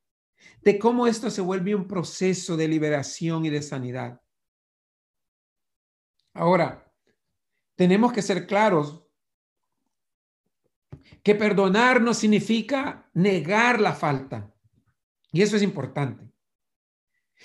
de 0.64 0.78
cómo 0.78 1.06
esto 1.06 1.30
se 1.30 1.42
vuelve 1.42 1.74
un 1.74 1.86
proceso 1.86 2.56
de 2.56 2.68
liberación 2.68 3.44
y 3.44 3.50
de 3.50 3.60
sanidad. 3.60 4.20
Ahora, 6.32 6.90
tenemos 7.76 8.12
que 8.12 8.22
ser 8.22 8.46
claros 8.46 9.02
que 11.22 11.34
perdonar 11.34 12.00
no 12.00 12.14
significa 12.14 13.10
negar 13.14 13.80
la 13.80 13.92
falta. 13.92 14.52
Y 15.32 15.42
eso 15.42 15.56
es 15.56 15.62
importante. 15.62 16.32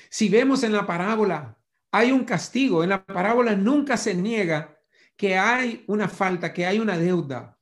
Si 0.10 0.30
vemos 0.30 0.64
en 0.64 0.74
la 0.74 0.86
parábola, 0.86 1.60
hay 1.92 2.12
un 2.12 2.24
castigo. 2.24 2.84
En 2.84 2.90
la 2.90 3.06
parábola 3.06 3.56
nunca 3.56 3.98
se 3.98 4.14
niega 4.16 4.80
que 5.18 5.38
hay 5.38 5.84
una 5.88 6.08
falta, 6.08 6.54
que 6.54 6.66
hay 6.66 6.80
una 6.80 6.98
deuda. 6.98 7.58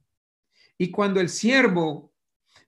Y 0.77 0.91
cuando 0.91 1.19
el 1.19 1.29
siervo, 1.29 2.13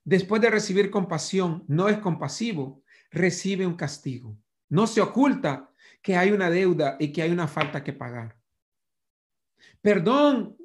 después 0.09 0.41
de 0.41 0.49
recibir 0.49 0.89
compasión, 0.89 1.63
no 1.67 1.87
es 1.87 1.99
compasivo, 1.99 2.81
recibe 3.11 3.67
un 3.67 3.75
castigo. 3.75 4.35
No 4.67 4.87
se 4.87 5.01
oculta 5.01 5.71
que 6.01 6.17
hay 6.17 6.31
una 6.31 6.49
deuda 6.49 6.97
y 6.99 7.11
que 7.11 7.21
hay 7.21 7.29
una 7.29 7.47
falta 7.47 7.83
que 7.83 7.93
pagar. 7.93 8.35
Perdón, 9.81 10.57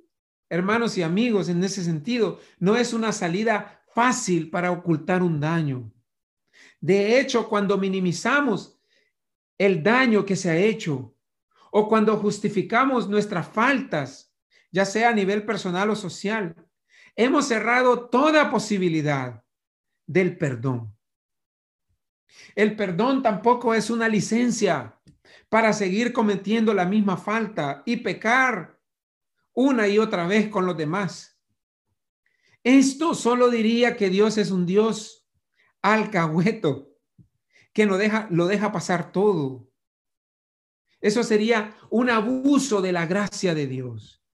hermanos 0.49 0.97
y 0.97 1.03
amigos, 1.03 1.51
en 1.51 1.63
ese 1.63 1.85
sentido, 1.85 2.41
no 2.59 2.77
es 2.77 2.95
una 2.95 3.13
salida 3.13 3.83
fácil 3.95 4.49
para 4.49 4.71
ocultar 4.71 5.23
un 5.23 5.39
daño. 5.41 5.93
De 6.81 7.21
hecho, 7.21 7.47
cuando 7.47 7.77
minimizamos 7.77 8.79
el 9.59 9.83
daño 9.83 10.25
que 10.25 10.37
se 10.37 10.49
ha 10.49 10.57
hecho 10.57 11.15
o 11.71 11.87
cuando 11.87 12.17
justificamos 12.17 13.11
nuestras 13.11 13.47
faltas, 13.47 14.35
ya 14.73 14.87
sea 14.87 15.11
a 15.11 15.15
nivel 15.15 15.45
personal 15.45 15.91
o 15.91 15.97
social, 15.97 16.64
hemos 17.17 17.47
cerrado 17.47 18.09
toda 18.09 18.51
posibilidad 18.51 19.43
del 20.07 20.37
perdón. 20.37 20.97
El 22.55 22.77
perdón 22.77 23.23
tampoco 23.23 23.75
es 23.75 23.91
una 23.91 24.09
licencia 24.09 25.01
para 25.49 25.73
seguir 25.73 26.13
cometiendo 26.13 26.75
la 26.75 26.85
misma 26.85 27.17
falta 27.17 27.83
y 27.87 27.99
pecar 27.99 28.81
una 29.53 29.87
y 29.87 29.99
otra 29.99 30.27
vez 30.27 30.49
con 30.49 30.67
los 30.67 30.77
demás. 30.77 31.41
Esto 32.63 33.15
solo 33.15 33.51
diría 33.51 33.97
que 33.97 34.11
Dios 34.11 34.39
es 34.39 34.51
un 34.51 34.67
Dios 34.67 35.29
alcahueto 35.83 36.95
que 37.73 37.87
no 37.87 37.99
deja, 37.99 38.27
lo 38.31 38.47
deja 38.47 38.73
pasar 38.73 39.13
todo. 39.13 39.69
Eso 41.01 41.23
sería 41.23 41.77
un 41.91 42.09
abuso 42.09 42.81
de 42.81 42.93
la 42.93 43.05
gracia 43.05 43.55
de 43.55 43.67
Dios. 43.67 44.25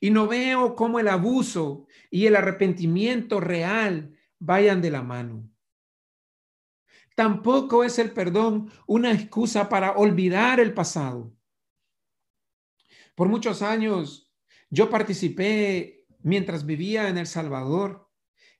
Y 0.00 0.10
no 0.10 0.26
veo 0.26 0.74
cómo 0.74 0.98
el 0.98 1.08
abuso 1.08 1.86
y 2.12 2.26
el 2.26 2.36
arrepentimiento 2.36 3.40
real 3.40 4.14
vayan 4.38 4.82
de 4.82 4.90
la 4.90 5.02
mano. 5.02 5.50
Tampoco 7.16 7.84
es 7.84 7.98
el 7.98 8.12
perdón 8.12 8.70
una 8.86 9.12
excusa 9.12 9.70
para 9.70 9.92
olvidar 9.92 10.60
el 10.60 10.74
pasado. 10.74 11.34
Por 13.14 13.28
muchos 13.28 13.62
años 13.62 14.30
yo 14.68 14.90
participé 14.90 16.06
mientras 16.20 16.66
vivía 16.66 17.08
en 17.08 17.16
El 17.16 17.26
Salvador 17.26 18.10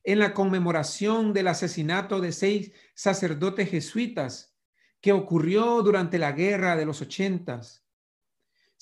en 0.03 0.19
la 0.19 0.33
conmemoración 0.33 1.35
del 1.35 1.49
asesinato 1.49 2.21
de 2.21 2.33
seis 2.33 2.73
sacerdotes 2.95 3.71
jesuitas 3.71 4.57
que 5.03 5.13
ocurrió 5.13 5.83
durante 5.83 6.19
la 6.19 6.33
guerra 6.33 6.75
de 6.75 6.87
los 6.87 7.03
ochentas. 7.03 7.82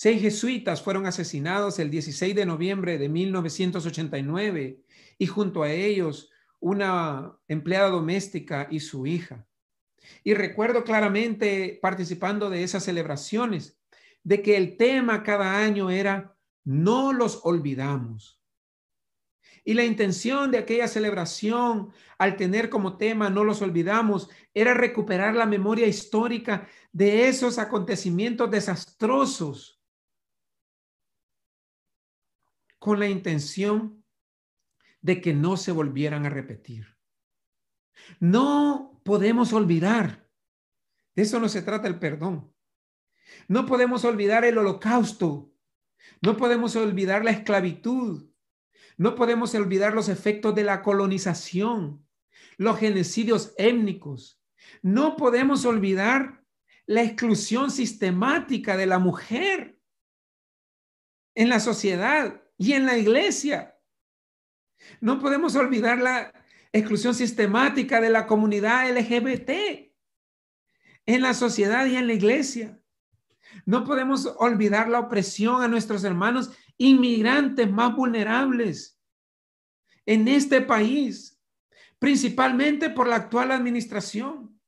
Seis 0.03 0.23
jesuitas 0.23 0.81
fueron 0.81 1.05
asesinados 1.05 1.79
el 1.79 1.91
16 1.91 2.35
de 2.35 2.47
noviembre 2.47 2.97
de 2.97 3.11
1989 3.11 4.81
y 5.19 5.27
junto 5.27 5.63
a 5.63 5.71
ellos 5.71 6.31
una 6.59 7.37
empleada 7.49 7.91
doméstica 7.91 8.67
y 8.71 8.81
su 8.81 9.07
hija. 9.07 9.47
Y 10.25 10.33
recuerdo 10.33 10.85
claramente 10.85 11.79
participando 11.83 12.49
de 12.49 12.63
esas 12.63 12.85
celebraciones 12.85 13.79
de 14.25 14.41
que 14.41 14.57
el 14.57 14.79
tema 14.79 15.23
cada 15.23 15.59
año 15.59 15.91
era 15.91 16.35
no 16.65 17.13
los 17.13 17.43
olvidamos. 17.45 18.41
Y 19.67 19.75
la 19.75 19.85
intención 19.85 20.51
de 20.51 20.57
aquella 20.57 20.89
celebración, 20.89 21.93
al 22.17 22.37
tener 22.37 22.71
como 22.71 22.97
tema 22.97 23.29
no 23.29 23.45
los 23.45 23.61
olvidamos, 23.61 24.31
era 24.55 24.73
recuperar 24.73 25.35
la 25.35 25.45
memoria 25.45 25.87
histórica 25.87 26.67
de 26.91 27.29
esos 27.29 27.59
acontecimientos 27.59 28.51
desastrosos 28.51 29.77
con 32.81 32.99
la 32.99 33.09
intención 33.09 34.05
de 35.01 35.21
que 35.21 35.33
no 35.35 35.57
se 35.57 35.71
volvieran 35.71 36.27
a 36.27 36.31
repetir. 36.31 36.97
No 38.19 39.01
podemos 39.05 39.53
olvidar. 39.53 40.29
De 41.15 41.23
eso 41.23 41.39
no 41.39 41.49
se 41.49 41.63
trata 41.63 41.87
el 41.87 41.99
perdón. 41.99 42.53
No 43.47 43.67
podemos 43.67 44.05
olvidar 44.05 44.45
el 44.45 44.59
holocausto. 44.59 45.53
No 46.23 46.37
podemos 46.37 46.75
olvidar 46.75 47.23
la 47.25 47.31
esclavitud. 47.31 48.31
No 48.97 49.15
podemos 49.15 49.55
olvidar 49.55 49.95
los 49.95 50.09
efectos 50.09 50.55
de 50.55 50.65
la 50.65 50.83
colonización, 50.83 52.07
los 52.57 52.79
genocidios 52.79 53.55
étnicos. 53.59 54.43
No 54.83 55.17
podemos 55.17 55.65
olvidar 55.65 56.45
la 56.87 57.03
exclusión 57.03 57.71
sistemática 57.71 58.77
de 58.77 58.87
la 58.87 58.99
mujer 58.99 59.79
en 61.35 61.49
la 61.49 61.61
sociedad 61.61 62.43
y 62.61 62.75
en 62.75 62.85
la 62.85 62.99
iglesia. 62.99 63.75
No 65.01 65.19
podemos 65.19 65.57
olvidar 65.57 65.99
la 65.99 66.31
exclusión 66.73 67.15
sistemática 67.15 68.03
de 68.03 68.11
la 68.11 68.27
comunidad 68.27 68.87
LGBT 68.91 69.51
en 71.07 71.23
la 71.23 71.33
sociedad 71.33 71.87
y 71.87 71.97
en 71.97 72.07
la 72.07 72.13
iglesia. 72.13 72.79
No 73.65 73.83
podemos 73.83 74.27
olvidar 74.37 74.91
la 74.91 75.01
opresión 75.01 75.63
a 75.63 75.69
nuestros 75.69 76.05
hermanos 76.05 76.51
inmigrantes 76.77 77.71
más 77.71 77.97
vulnerables 77.97 79.01
en 80.05 80.29
este 80.29 80.61
país, 80.61 81.41
principalmente 81.99 82.91
por 82.91 83.09
la 83.09 83.17
actual 83.17 83.53
administración. 83.53 84.61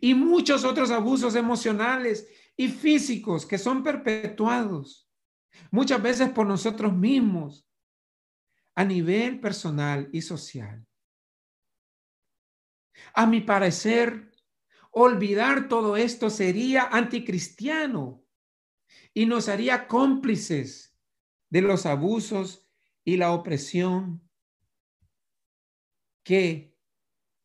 Y 0.00 0.14
muchos 0.14 0.64
otros 0.64 0.90
abusos 0.90 1.34
emocionales 1.34 2.26
y 2.56 2.68
físicos 2.68 3.44
que 3.44 3.58
son 3.58 3.82
perpetuados 3.82 5.03
muchas 5.70 6.02
veces 6.02 6.30
por 6.30 6.46
nosotros 6.46 6.94
mismos, 6.94 7.68
a 8.74 8.84
nivel 8.84 9.40
personal 9.40 10.08
y 10.12 10.22
social. 10.22 10.86
A 13.12 13.26
mi 13.26 13.40
parecer, 13.40 14.32
olvidar 14.90 15.68
todo 15.68 15.96
esto 15.96 16.30
sería 16.30 16.84
anticristiano 16.84 18.24
y 19.12 19.26
nos 19.26 19.48
haría 19.48 19.86
cómplices 19.86 20.96
de 21.50 21.62
los 21.62 21.86
abusos 21.86 22.66
y 23.04 23.16
la 23.16 23.32
opresión 23.32 24.28
que 26.24 26.74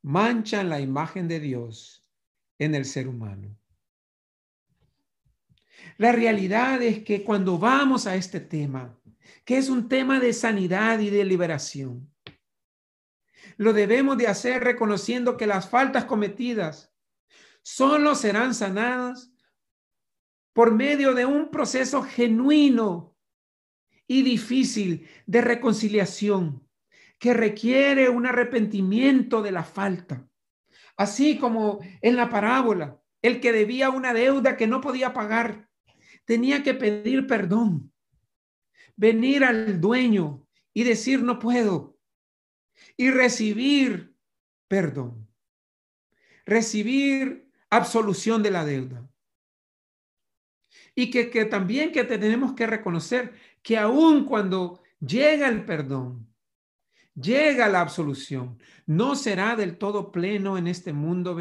manchan 0.01 0.69
la 0.69 0.79
imagen 0.79 1.27
de 1.27 1.39
Dios 1.39 2.07
en 2.57 2.75
el 2.75 2.85
ser 2.85 3.07
humano. 3.07 3.58
La 5.99 6.13
realidad 6.13 6.81
es 6.81 7.03
que 7.03 7.25
cuando 7.25 7.59
vamos 7.59 8.07
a 8.07 8.15
este 8.15 8.39
tema, 8.39 8.97
que 9.43 9.57
es 9.57 9.67
un 9.67 9.89
tema 9.89 10.21
de 10.21 10.31
sanidad 10.31 10.97
y 10.99 11.09
de 11.09 11.25
liberación, 11.25 12.09
lo 13.57 13.73
debemos 13.73 14.17
de 14.17 14.27
hacer 14.27 14.63
reconociendo 14.63 15.35
que 15.35 15.45
las 15.45 15.69
faltas 15.69 16.05
cometidas 16.05 16.95
solo 17.63 18.15
serán 18.15 18.55
sanadas 18.55 19.33
por 20.53 20.73
medio 20.73 21.13
de 21.13 21.25
un 21.25 21.51
proceso 21.51 22.01
genuino 22.01 23.17
y 24.07 24.21
difícil 24.21 25.05
de 25.25 25.41
reconciliación 25.41 26.65
que 27.17 27.33
requiere 27.33 28.07
un 28.07 28.25
arrepentimiento 28.25 29.41
de 29.41 29.51
la 29.51 29.65
falta. 29.65 30.25
Así 30.95 31.37
como 31.37 31.79
en 32.01 32.15
la 32.15 32.29
parábola, 32.29 33.01
el 33.21 33.41
que 33.41 33.51
debía 33.51 33.89
una 33.89 34.13
deuda 34.13 34.55
que 34.55 34.65
no 34.65 34.79
podía 34.79 35.11
pagar 35.11 35.68
tenía 36.29 36.61
que 36.61 36.75
pedir 36.75 37.25
perdón, 37.25 37.91
venir 38.95 39.43
al 39.43 39.81
dueño 39.81 40.47
y 40.75 40.83
decir 40.83 41.23
no 41.23 41.39
puedo 41.39 41.97
y 42.95 43.09
recibir 43.09 44.15
perdón, 44.67 45.27
recibir 46.45 47.49
absolución 47.71 48.43
de 48.43 48.51
la 48.51 48.63
deuda. 48.63 49.09
Y 50.93 51.09
que, 51.09 51.31
que 51.31 51.45
también 51.45 51.91
que 51.91 52.03
tenemos 52.03 52.53
que 52.53 52.67
reconocer 52.67 53.33
que 53.63 53.79
aun 53.79 54.23
cuando 54.23 54.83
llega 54.99 55.47
el 55.47 55.65
perdón, 55.65 56.31
llega 57.15 57.69
la 57.69 57.81
absolución, 57.81 58.59
no 58.85 59.15
será 59.15 59.55
del 59.55 59.79
todo 59.79 60.11
pleno 60.11 60.59
en 60.59 60.67
este 60.67 60.93
mundo 60.93 61.35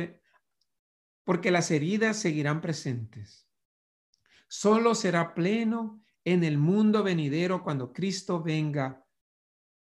porque 1.25 1.51
las 1.51 1.71
heridas 1.71 2.19
seguirán 2.19 2.63
presentes 2.63 3.48
solo 4.49 4.95
será 4.95 5.35
pleno 5.35 6.03
en 6.25 6.43
el 6.43 6.59
mundo 6.59 7.03
venidero 7.03 7.63
cuando 7.63 7.93
Cristo 7.93 8.43
venga 8.43 9.07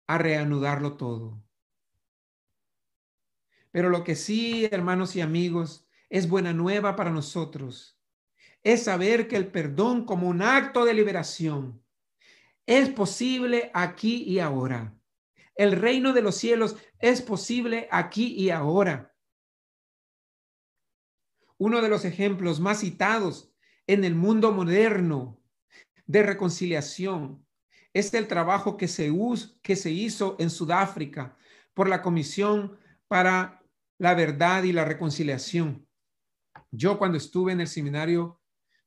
a 0.08 0.18
reanudarlo 0.18 0.96
todo. 0.96 1.44
Pero 3.72 3.90
lo 3.90 4.04
que 4.04 4.16
sí, 4.16 4.68
hermanos 4.72 5.16
y 5.16 5.22
amigos, 5.22 5.88
es 6.10 6.30
buena 6.30 6.54
nueva 6.54 6.96
para 6.96 7.10
nosotros, 7.10 8.00
es 8.62 8.84
saber 8.84 9.28
que 9.28 9.36
el 9.36 9.48
perdón 9.52 10.06
como 10.06 10.28
un 10.28 10.42
acto 10.42 10.86
de 10.86 10.94
liberación 10.94 11.84
es 12.66 12.90
posible 12.90 13.72
aquí 13.74 14.24
y 14.24 14.40
ahora. 14.40 14.96
El 15.56 15.74
reino 15.74 16.14
de 16.14 16.22
los 16.22 16.36
cielos 16.36 16.78
es 17.00 17.22
posible 17.22 17.88
aquí 17.92 18.34
y 18.34 18.50
ahora. 18.50 19.14
Uno 21.58 21.82
de 21.82 21.90
los 21.90 22.06
ejemplos 22.06 22.60
más 22.60 22.80
citados 22.80 23.53
en 23.88 24.04
el 24.04 24.16
mundo 24.16 24.52
moderno 24.52 25.40
de 26.06 26.24
reconciliación. 26.24 27.46
Es 27.94 28.14
el 28.14 28.28
trabajo 28.28 28.78
que 28.78 28.88
se, 28.88 29.12
que 29.62 29.76
se 29.76 29.92
hizo 29.92 30.36
en 30.40 30.50
Sudáfrica 30.50 31.36
por 31.74 31.88
la 31.88 32.02
Comisión 32.02 32.78
para 33.08 33.64
la 33.98 34.14
Verdad 34.16 34.64
y 34.64 34.72
la 34.72 34.86
Reconciliación. 34.86 35.88
Yo 36.72 36.98
cuando 36.98 37.18
estuve 37.18 37.52
en 37.52 37.62
el 37.62 37.68
seminario 37.68 38.40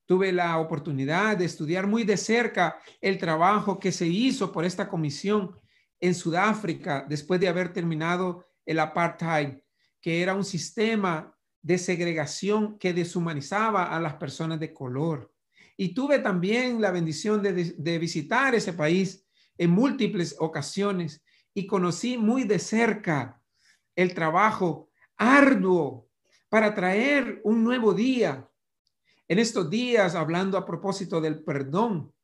tuve 0.06 0.32
la 0.32 0.58
oportunidad 0.58 1.36
de 1.36 1.44
estudiar 1.44 1.86
muy 1.86 2.04
de 2.04 2.16
cerca 2.16 2.78
el 3.00 3.18
trabajo 3.18 3.78
que 3.78 3.92
se 3.92 4.06
hizo 4.06 4.52
por 4.52 4.64
esta 4.64 4.88
comisión 4.88 5.58
en 6.00 6.14
Sudáfrica 6.14 7.04
después 7.08 7.40
de 7.40 7.48
haber 7.48 7.72
terminado 7.72 8.46
el 8.64 8.78
apartheid, 8.78 9.58
que 10.00 10.22
era 10.22 10.34
un 10.34 10.44
sistema 10.44 11.35
de 11.66 11.78
segregación 11.78 12.78
que 12.78 12.94
deshumanizaba 12.94 13.86
a 13.86 13.98
las 13.98 14.14
personas 14.14 14.60
de 14.60 14.72
color. 14.72 15.34
Y 15.76 15.94
tuve 15.94 16.20
también 16.20 16.80
la 16.80 16.92
bendición 16.92 17.42
de, 17.42 17.98
visitar 17.98 18.54
ese 18.54 18.72
país 18.72 19.26
en 19.58 19.70
múltiples 19.70 20.36
ocasiones 20.38 21.24
y 21.54 21.66
conocí 21.66 22.18
muy 22.18 22.44
de 22.44 22.60
cerca 22.60 23.42
el 23.96 24.14
trabajo 24.14 24.90
arduo 25.16 26.08
para 26.48 26.72
traer 26.72 27.40
un 27.42 27.64
nuevo 27.64 27.94
día. 27.94 28.48
En 29.26 29.40
estos 29.40 29.68
días, 29.68 30.14
hablando 30.14 30.56
a 30.58 30.64
propósito 30.64 31.20
del 31.20 31.42
perdón 31.42 32.14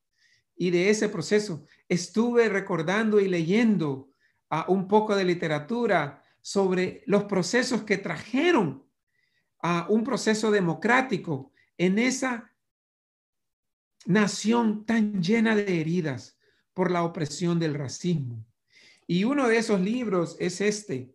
y 0.55 0.71
de 0.71 0.89
ese 0.89 1.09
proceso, 1.09 1.67
estuve 1.89 2.49
recordando 2.49 3.19
y 3.19 3.27
leyendo 3.27 4.11
a 4.51 4.71
un 4.71 4.87
poco 4.87 5.17
de 5.17 5.25
literatura 5.25 6.23
sobre 6.41 7.03
los 7.07 7.25
procesos 7.25 7.83
que 7.83 7.99
trajeron 7.99 8.92
a 9.63 9.87
un 9.89 10.03
proceso 10.03 10.51
democrático 10.51 11.53
en 11.79 11.99
esa 11.99 12.53
nación 14.05 14.85
tan 14.85 15.23
llena 15.23 15.55
de 15.55 15.81
heridas 15.81 16.37
por 16.75 16.91
la 16.91 17.05
opresión 17.05 17.59
del 17.59 17.75
racismo. 17.75 18.45
Y 19.07 19.25
uno 19.25 19.49
de 19.49 19.59
esos 19.59 19.81
libros 19.81 20.37
es 20.41 20.61
este, 20.61 21.15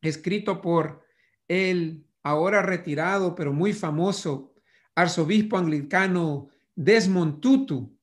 escrito 0.00 0.60
por 0.60 1.04
el 1.46 2.04
ahora 2.22 2.62
retirado, 2.62 3.34
pero 3.34 3.52
muy 3.52 3.72
famoso 3.72 4.54
arzobispo 4.94 5.56
anglicano 5.56 6.48
Desmond 6.74 7.40
Tutu. 7.40 7.96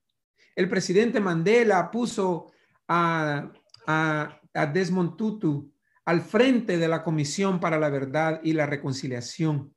El 0.56 0.70
presidente 0.70 1.20
Mandela 1.20 1.92
puso 1.92 2.52
a, 2.88 3.52
a 3.86 4.66
Desmond 4.74 5.16
Tutu 5.18 5.72
al 6.10 6.22
frente 6.22 6.80
de 6.80 6.88
la 6.88 7.04
Comisión 7.04 7.60
para 7.60 7.78
la 7.78 7.92
Verdad 7.92 8.42
y 8.44 8.54
la 8.54 8.66
Reconciliación. 8.66 9.76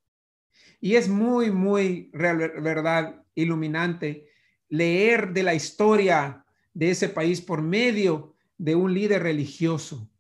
Y 0.81 0.95
es 0.95 1.07
muy, 1.07 1.51
muy 1.51 2.11
verdad 2.15 3.23
iluminante 3.35 4.31
leer 4.71 5.35
de 5.35 5.43
la 5.43 5.53
historia 5.53 6.43
de 6.73 6.91
ese 6.91 7.11
país 7.11 7.43
por 7.43 7.61
medio 7.61 8.35
de 8.57 8.75
un 8.75 8.95
líder 8.95 9.25
religioso. 9.25 10.11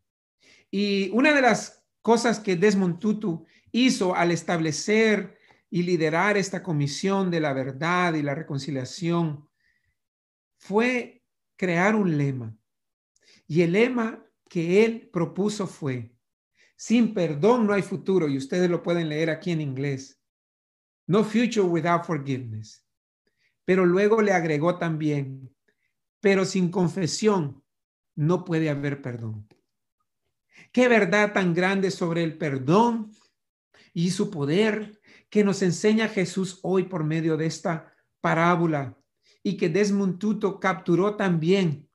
Y 0.70 1.08
una 1.14 1.32
de 1.32 1.40
las 1.40 1.82
cosas 2.02 2.38
que 2.40 2.56
Desmond 2.56 2.98
Tutu 2.98 3.46
hizo 3.70 4.14
al 4.14 4.32
establecer 4.32 5.38
y 5.70 5.82
liderar 5.82 6.36
esta 6.36 6.62
comisión 6.62 7.30
de 7.30 7.40
la 7.40 7.54
verdad 7.54 8.12
y 8.12 8.22
la 8.22 8.34
reconciliación 8.34 9.48
fue 10.58 11.22
crear 11.56 11.96
un 11.96 12.18
lema. 12.18 12.54
Y 13.46 13.62
el 13.62 13.72
lema 13.72 14.22
que 14.52 14.84
él 14.84 15.08
propuso 15.10 15.66
fue, 15.66 16.14
sin 16.76 17.14
perdón 17.14 17.66
no 17.66 17.72
hay 17.72 17.80
futuro, 17.80 18.28
y 18.28 18.36
ustedes 18.36 18.68
lo 18.68 18.82
pueden 18.82 19.08
leer 19.08 19.30
aquí 19.30 19.50
en 19.50 19.62
inglés. 19.62 20.20
No 21.06 21.24
future 21.24 21.62
without 21.62 22.04
forgiveness. 22.04 22.84
Pero 23.64 23.86
luego 23.86 24.20
le 24.20 24.32
agregó 24.32 24.76
también, 24.76 25.50
pero 26.20 26.44
sin 26.44 26.70
confesión 26.70 27.64
no 28.14 28.44
puede 28.44 28.68
haber 28.68 29.00
perdón. 29.00 29.48
Qué 30.70 30.86
verdad 30.86 31.32
tan 31.32 31.54
grande 31.54 31.90
sobre 31.90 32.22
el 32.22 32.36
perdón 32.36 33.10
y 33.94 34.10
su 34.10 34.30
poder 34.30 35.00
que 35.30 35.44
nos 35.44 35.62
enseña 35.62 36.08
Jesús 36.08 36.60
hoy 36.62 36.82
por 36.82 37.04
medio 37.04 37.38
de 37.38 37.46
esta 37.46 37.94
parábola 38.20 38.98
y 39.42 39.56
que 39.56 39.70
Desmond 39.70 40.18
Tutu 40.18 40.60
capturó 40.60 41.16
también 41.16 41.88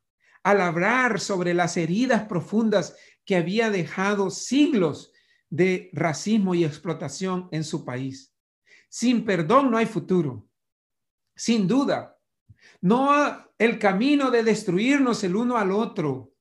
al 0.48 0.62
hablar 0.62 1.20
sobre 1.20 1.54
las 1.54 1.76
heridas 1.76 2.24
profundas 2.24 2.96
que 3.26 3.36
había 3.36 3.70
dejado 3.70 4.30
siglos 4.30 5.12
de 5.50 5.90
racismo 5.92 6.56
y 6.56 6.64
explotación 6.64 7.50
en 7.52 7.66
su 7.66 7.84
país. 7.84 8.34
Sin 8.88 9.26
perdón 9.26 9.70
no 9.70 9.78
hay 9.78 9.88
futuro. 9.88 10.48
Sin 11.36 11.68
duda. 11.68 12.18
No 12.80 13.46
el 13.58 13.78
camino 13.78 14.32
de 14.32 14.44
destruirnos 14.44 15.22
el 15.26 15.36
uno 15.36 15.58
al 15.58 15.70
otro. 15.70 16.32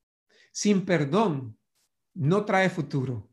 Sin 0.52 0.84
perdón 0.84 1.58
no 2.14 2.44
trae 2.44 2.70
futuro. 2.70 3.28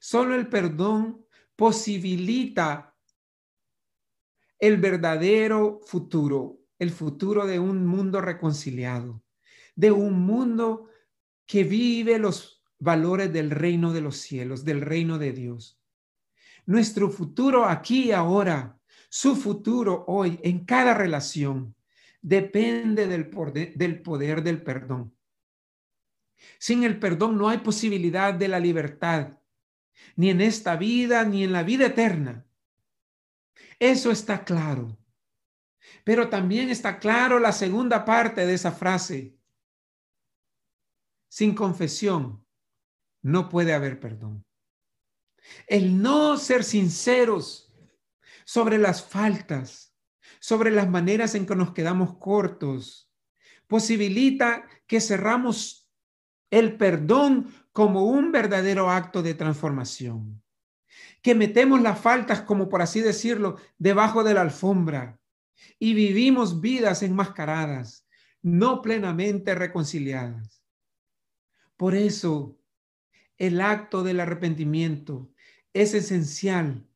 Solo 0.00 0.34
el 0.34 0.48
perdón 0.48 1.24
posibilita 1.54 2.92
el 4.58 4.78
verdadero 4.78 5.78
futuro, 5.86 6.58
el 6.80 6.90
futuro 6.90 7.46
de 7.46 7.60
un 7.60 7.86
mundo 7.86 8.20
reconciliado, 8.20 9.23
de 9.74 9.92
un 9.92 10.20
mundo 10.20 10.88
que 11.46 11.64
vive 11.64 12.18
los 12.18 12.62
valores 12.78 13.32
del 13.32 13.50
reino 13.50 13.92
de 13.92 14.00
los 14.00 14.18
cielos, 14.18 14.64
del 14.64 14.80
reino 14.80 15.18
de 15.18 15.32
Dios. 15.32 15.80
Nuestro 16.66 17.10
futuro 17.10 17.66
aquí 17.66 18.04
y 18.04 18.12
ahora, 18.12 18.78
su 19.08 19.36
futuro 19.36 20.04
hoy 20.08 20.40
en 20.42 20.64
cada 20.64 20.94
relación, 20.94 21.74
depende 22.20 23.06
del 23.06 23.28
poder, 23.28 23.74
del 23.74 24.00
poder 24.00 24.42
del 24.42 24.62
perdón. 24.62 25.14
Sin 26.58 26.84
el 26.84 26.98
perdón 26.98 27.36
no 27.36 27.48
hay 27.48 27.58
posibilidad 27.58 28.34
de 28.34 28.48
la 28.48 28.58
libertad, 28.58 29.38
ni 30.16 30.30
en 30.30 30.40
esta 30.40 30.76
vida, 30.76 31.24
ni 31.24 31.44
en 31.44 31.52
la 31.52 31.62
vida 31.62 31.86
eterna. 31.86 32.46
Eso 33.78 34.10
está 34.10 34.44
claro. 34.44 34.96
Pero 36.04 36.28
también 36.28 36.70
está 36.70 36.98
claro 36.98 37.38
la 37.38 37.52
segunda 37.52 38.04
parte 38.04 38.46
de 38.46 38.54
esa 38.54 38.72
frase. 38.72 39.33
Sin 41.34 41.56
confesión 41.56 42.46
no 43.20 43.48
puede 43.48 43.74
haber 43.74 43.98
perdón. 43.98 44.46
El 45.66 46.00
no 46.00 46.36
ser 46.36 46.62
sinceros 46.62 47.74
sobre 48.44 48.78
las 48.78 49.04
faltas, 49.04 49.96
sobre 50.38 50.70
las 50.70 50.88
maneras 50.88 51.34
en 51.34 51.44
que 51.44 51.56
nos 51.56 51.72
quedamos 51.72 52.18
cortos, 52.18 53.10
posibilita 53.66 54.64
que 54.86 55.00
cerramos 55.00 55.90
el 56.50 56.76
perdón 56.76 57.52
como 57.72 58.04
un 58.04 58.30
verdadero 58.30 58.88
acto 58.88 59.20
de 59.20 59.34
transformación. 59.34 60.40
Que 61.20 61.34
metemos 61.34 61.82
las 61.82 61.98
faltas, 61.98 62.42
como 62.42 62.68
por 62.68 62.80
así 62.80 63.00
decirlo, 63.00 63.56
debajo 63.76 64.22
de 64.22 64.34
la 64.34 64.42
alfombra 64.42 65.18
y 65.80 65.94
vivimos 65.94 66.60
vidas 66.60 67.02
enmascaradas, 67.02 68.06
no 68.40 68.82
plenamente 68.82 69.56
reconciliadas. 69.56 70.53
Por 71.76 71.94
eso, 71.94 72.58
el 73.36 73.60
acto 73.60 74.02
del 74.02 74.20
arrepentimiento 74.20 75.32
es 75.72 75.94
esencial 75.94 76.88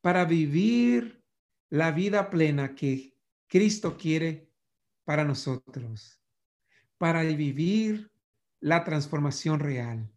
para 0.00 0.24
vivir 0.24 1.22
la 1.68 1.90
vida 1.90 2.30
plena 2.30 2.74
que 2.74 3.16
Cristo 3.48 3.96
quiere 3.98 4.48
para 5.04 5.24
nosotros, 5.24 6.22
para 6.98 7.22
vivir 7.22 8.12
la 8.60 8.84
transformación 8.84 9.58
real. 9.58 10.12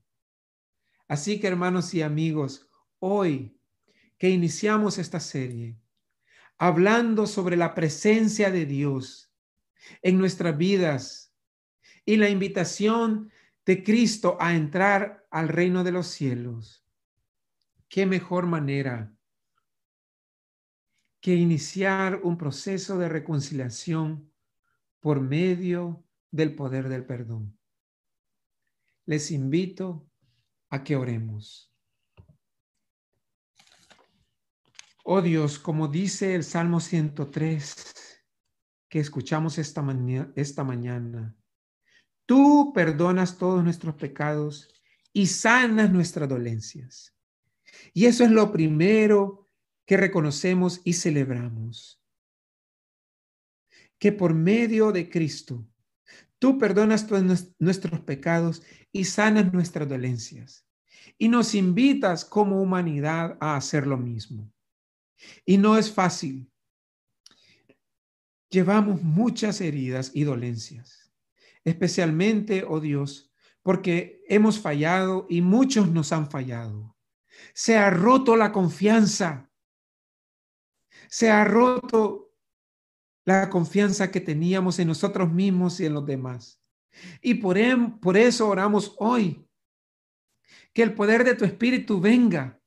Así 1.08 1.40
que 1.40 1.48
hermanos 1.48 1.94
y 1.94 2.02
amigos, 2.02 2.70
hoy 3.00 3.58
que 4.18 4.30
iniciamos 4.30 5.00
esta 5.00 5.20
serie, 5.20 5.78
hablando 6.58 7.28
sobre 7.28 7.58
la 7.58 7.74
presencia 7.74 8.52
de 8.52 8.66
Dios 8.66 9.34
en 10.02 10.18
nuestras 10.18 10.58
vidas 10.58 11.36
y 12.06 12.18
la 12.18 12.30
invitación 12.30 13.32
de 13.66 13.84
Cristo 13.84 14.38
a 14.40 14.56
entrar 14.56 15.26
al 15.32 15.48
reino 15.48 15.84
de 15.84 15.92
los 15.92 16.08
cielos, 16.08 16.86
qué 17.88 18.06
mejor 18.06 18.46
manera 18.46 19.14
que 21.22 21.36
iniciar 21.36 22.20
un 22.24 22.38
proceso 22.38 22.98
de 22.98 23.08
reconciliación 23.08 24.30
por 25.00 25.22
medio 25.22 26.06
del 26.32 26.56
poder 26.56 26.90
del 26.90 27.06
perdón. 27.06 27.58
Les 29.06 29.32
invito 29.32 30.10
a 30.70 30.84
que 30.84 30.96
oremos. 30.96 31.74
Oh 35.06 35.22
Dios, 35.22 35.60
como 35.60 35.88
dice 35.88 36.36
el 36.36 36.44
Salmo 36.44 36.80
103 36.80 37.94
que 38.90 39.00
escuchamos 39.00 39.58
esta, 39.58 39.86
esta 40.36 40.64
mañana, 40.64 41.36
tú 42.26 42.72
perdonas 42.74 43.38
todos 43.38 43.64
nuestros 43.64 43.96
pecados 43.96 44.70
y 45.12 45.28
sanas 45.28 45.92
nuestras 45.92 46.28
dolencias. 46.28 47.16
Y 47.94 48.06
eso 48.06 48.24
es 48.24 48.32
lo 48.32 48.52
primero 48.52 49.50
que 49.86 49.98
reconocemos 49.98 50.82
y 50.84 50.94
celebramos. 50.94 52.02
Que 54.00 54.12
por 54.12 54.34
medio 54.34 54.92
de 54.92 55.10
Cristo, 55.10 55.66
tú 56.40 56.58
perdonas 56.58 57.08
todos 57.08 57.54
nuestros 57.60 58.02
pecados 58.02 58.64
y 58.92 59.06
sanas 59.06 59.54
nuestras 59.54 59.88
dolencias. 59.88 60.66
Y 61.18 61.30
nos 61.30 61.54
invitas 61.54 62.26
como 62.26 62.62
humanidad 62.62 63.38
a 63.40 63.56
hacer 63.56 63.86
lo 63.86 63.98
mismo. 63.98 64.52
Y 65.46 65.58
no 65.58 65.78
es 65.78 65.92
fácil. 65.92 66.50
Llevamos 68.50 69.02
muchas 69.02 69.62
heridas 69.62 70.12
y 70.14 70.24
dolencias, 70.24 71.03
especialmente, 71.64 72.64
oh 72.68 72.80
Dios, 72.80 73.32
porque 73.62 74.24
hemos 74.28 74.60
fallado 74.60 75.26
y 75.30 75.42
muchos 75.42 75.90
nos 75.90 76.12
han 76.12 76.30
fallado. 76.30 76.98
Se 77.54 77.78
ha 77.78 77.90
roto 77.90 78.36
la 78.36 78.52
confianza. 78.52 79.50
Se 81.10 81.32
ha 81.32 81.44
roto 81.46 82.34
la 83.26 83.50
confianza 83.50 84.12
que 84.12 84.20
teníamos 84.20 84.80
en 84.80 84.90
nosotros 84.90 85.32
mismos 85.32 85.80
y 85.80 85.86
en 85.86 85.94
los 85.94 86.06
demás. 86.06 86.62
Y 87.22 87.36
por, 87.36 87.58
em, 87.58 88.00
por 88.00 88.18
eso 88.18 88.48
oramos 88.48 88.96
hoy. 88.98 89.48
Que 90.74 90.84
el 90.84 90.94
poder 90.94 91.24
de 91.24 91.36
tu 91.36 91.46
espíritu 91.46 92.00
venga 92.00 92.60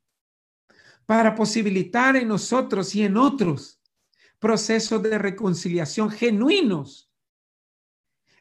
para 1.05 1.35
posibilitar 1.35 2.17
en 2.17 2.29
nosotros 2.29 2.95
y 2.95 3.05
en 3.05 3.17
otros 3.17 3.81
procesos 4.39 5.03
de 5.03 5.19
reconciliación 5.19 6.11
genuinos 6.11 7.06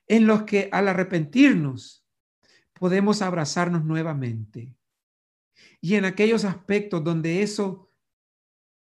en 0.07 0.27
los 0.27 0.43
que 0.43 0.69
al 0.71 0.87
arrepentirnos 0.87 2.05
podemos 2.73 3.21
abrazarnos 3.21 3.83
nuevamente. 3.83 4.75
Y 5.81 5.95
en 5.95 6.05
aquellos 6.05 6.45
aspectos 6.45 7.03
donde 7.03 7.41
eso 7.41 7.91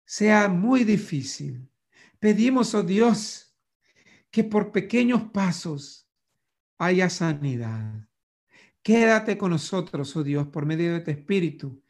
sea 0.06 0.48
muy 0.48 0.84
difícil, 0.84 1.70
pedimos, 2.20 2.74
oh 2.74 2.84
Dios, 2.84 3.56
que 4.30 4.44
por 4.44 4.72
pequeños 4.72 5.24
pasos 5.32 6.10
haya 6.78 7.10
sanidad. 7.10 8.08
Quédate 8.82 9.38
con 9.38 9.52
nosotros, 9.52 10.16
oh 10.16 10.24
Dios, 10.24 10.48
por 10.48 10.66
medio 10.66 10.94
de 10.94 11.02
tu 11.02 11.12
Espíritu 11.12 11.84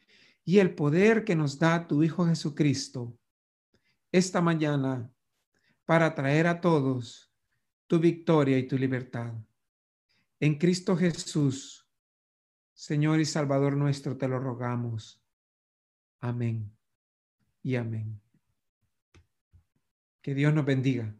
y 0.44 0.58
el 0.58 0.74
poder 0.74 1.24
que 1.24 1.36
nos 1.36 1.58
da 1.58 1.86
tu 1.86 2.02
Hijo 2.02 2.26
Jesucristo 2.26 3.16
esta 4.10 4.42
mañana 4.42 5.10
para 5.86 6.14
traer 6.14 6.46
a 6.46 6.60
todos 6.60 7.31
tu 7.92 7.98
victoria 7.98 8.56
y 8.56 8.66
tu 8.66 8.78
libertad. 8.78 9.34
En 10.40 10.56
Cristo 10.56 10.96
Jesús, 10.96 11.86
Señor 12.72 13.20
y 13.20 13.26
Salvador 13.26 13.76
nuestro, 13.76 14.16
te 14.16 14.26
lo 14.28 14.38
rogamos. 14.38 15.22
Amén 16.18 16.74
y 17.62 17.76
amén. 17.76 18.18
Que 20.22 20.34
Dios 20.34 20.54
nos 20.54 20.64
bendiga. 20.64 21.14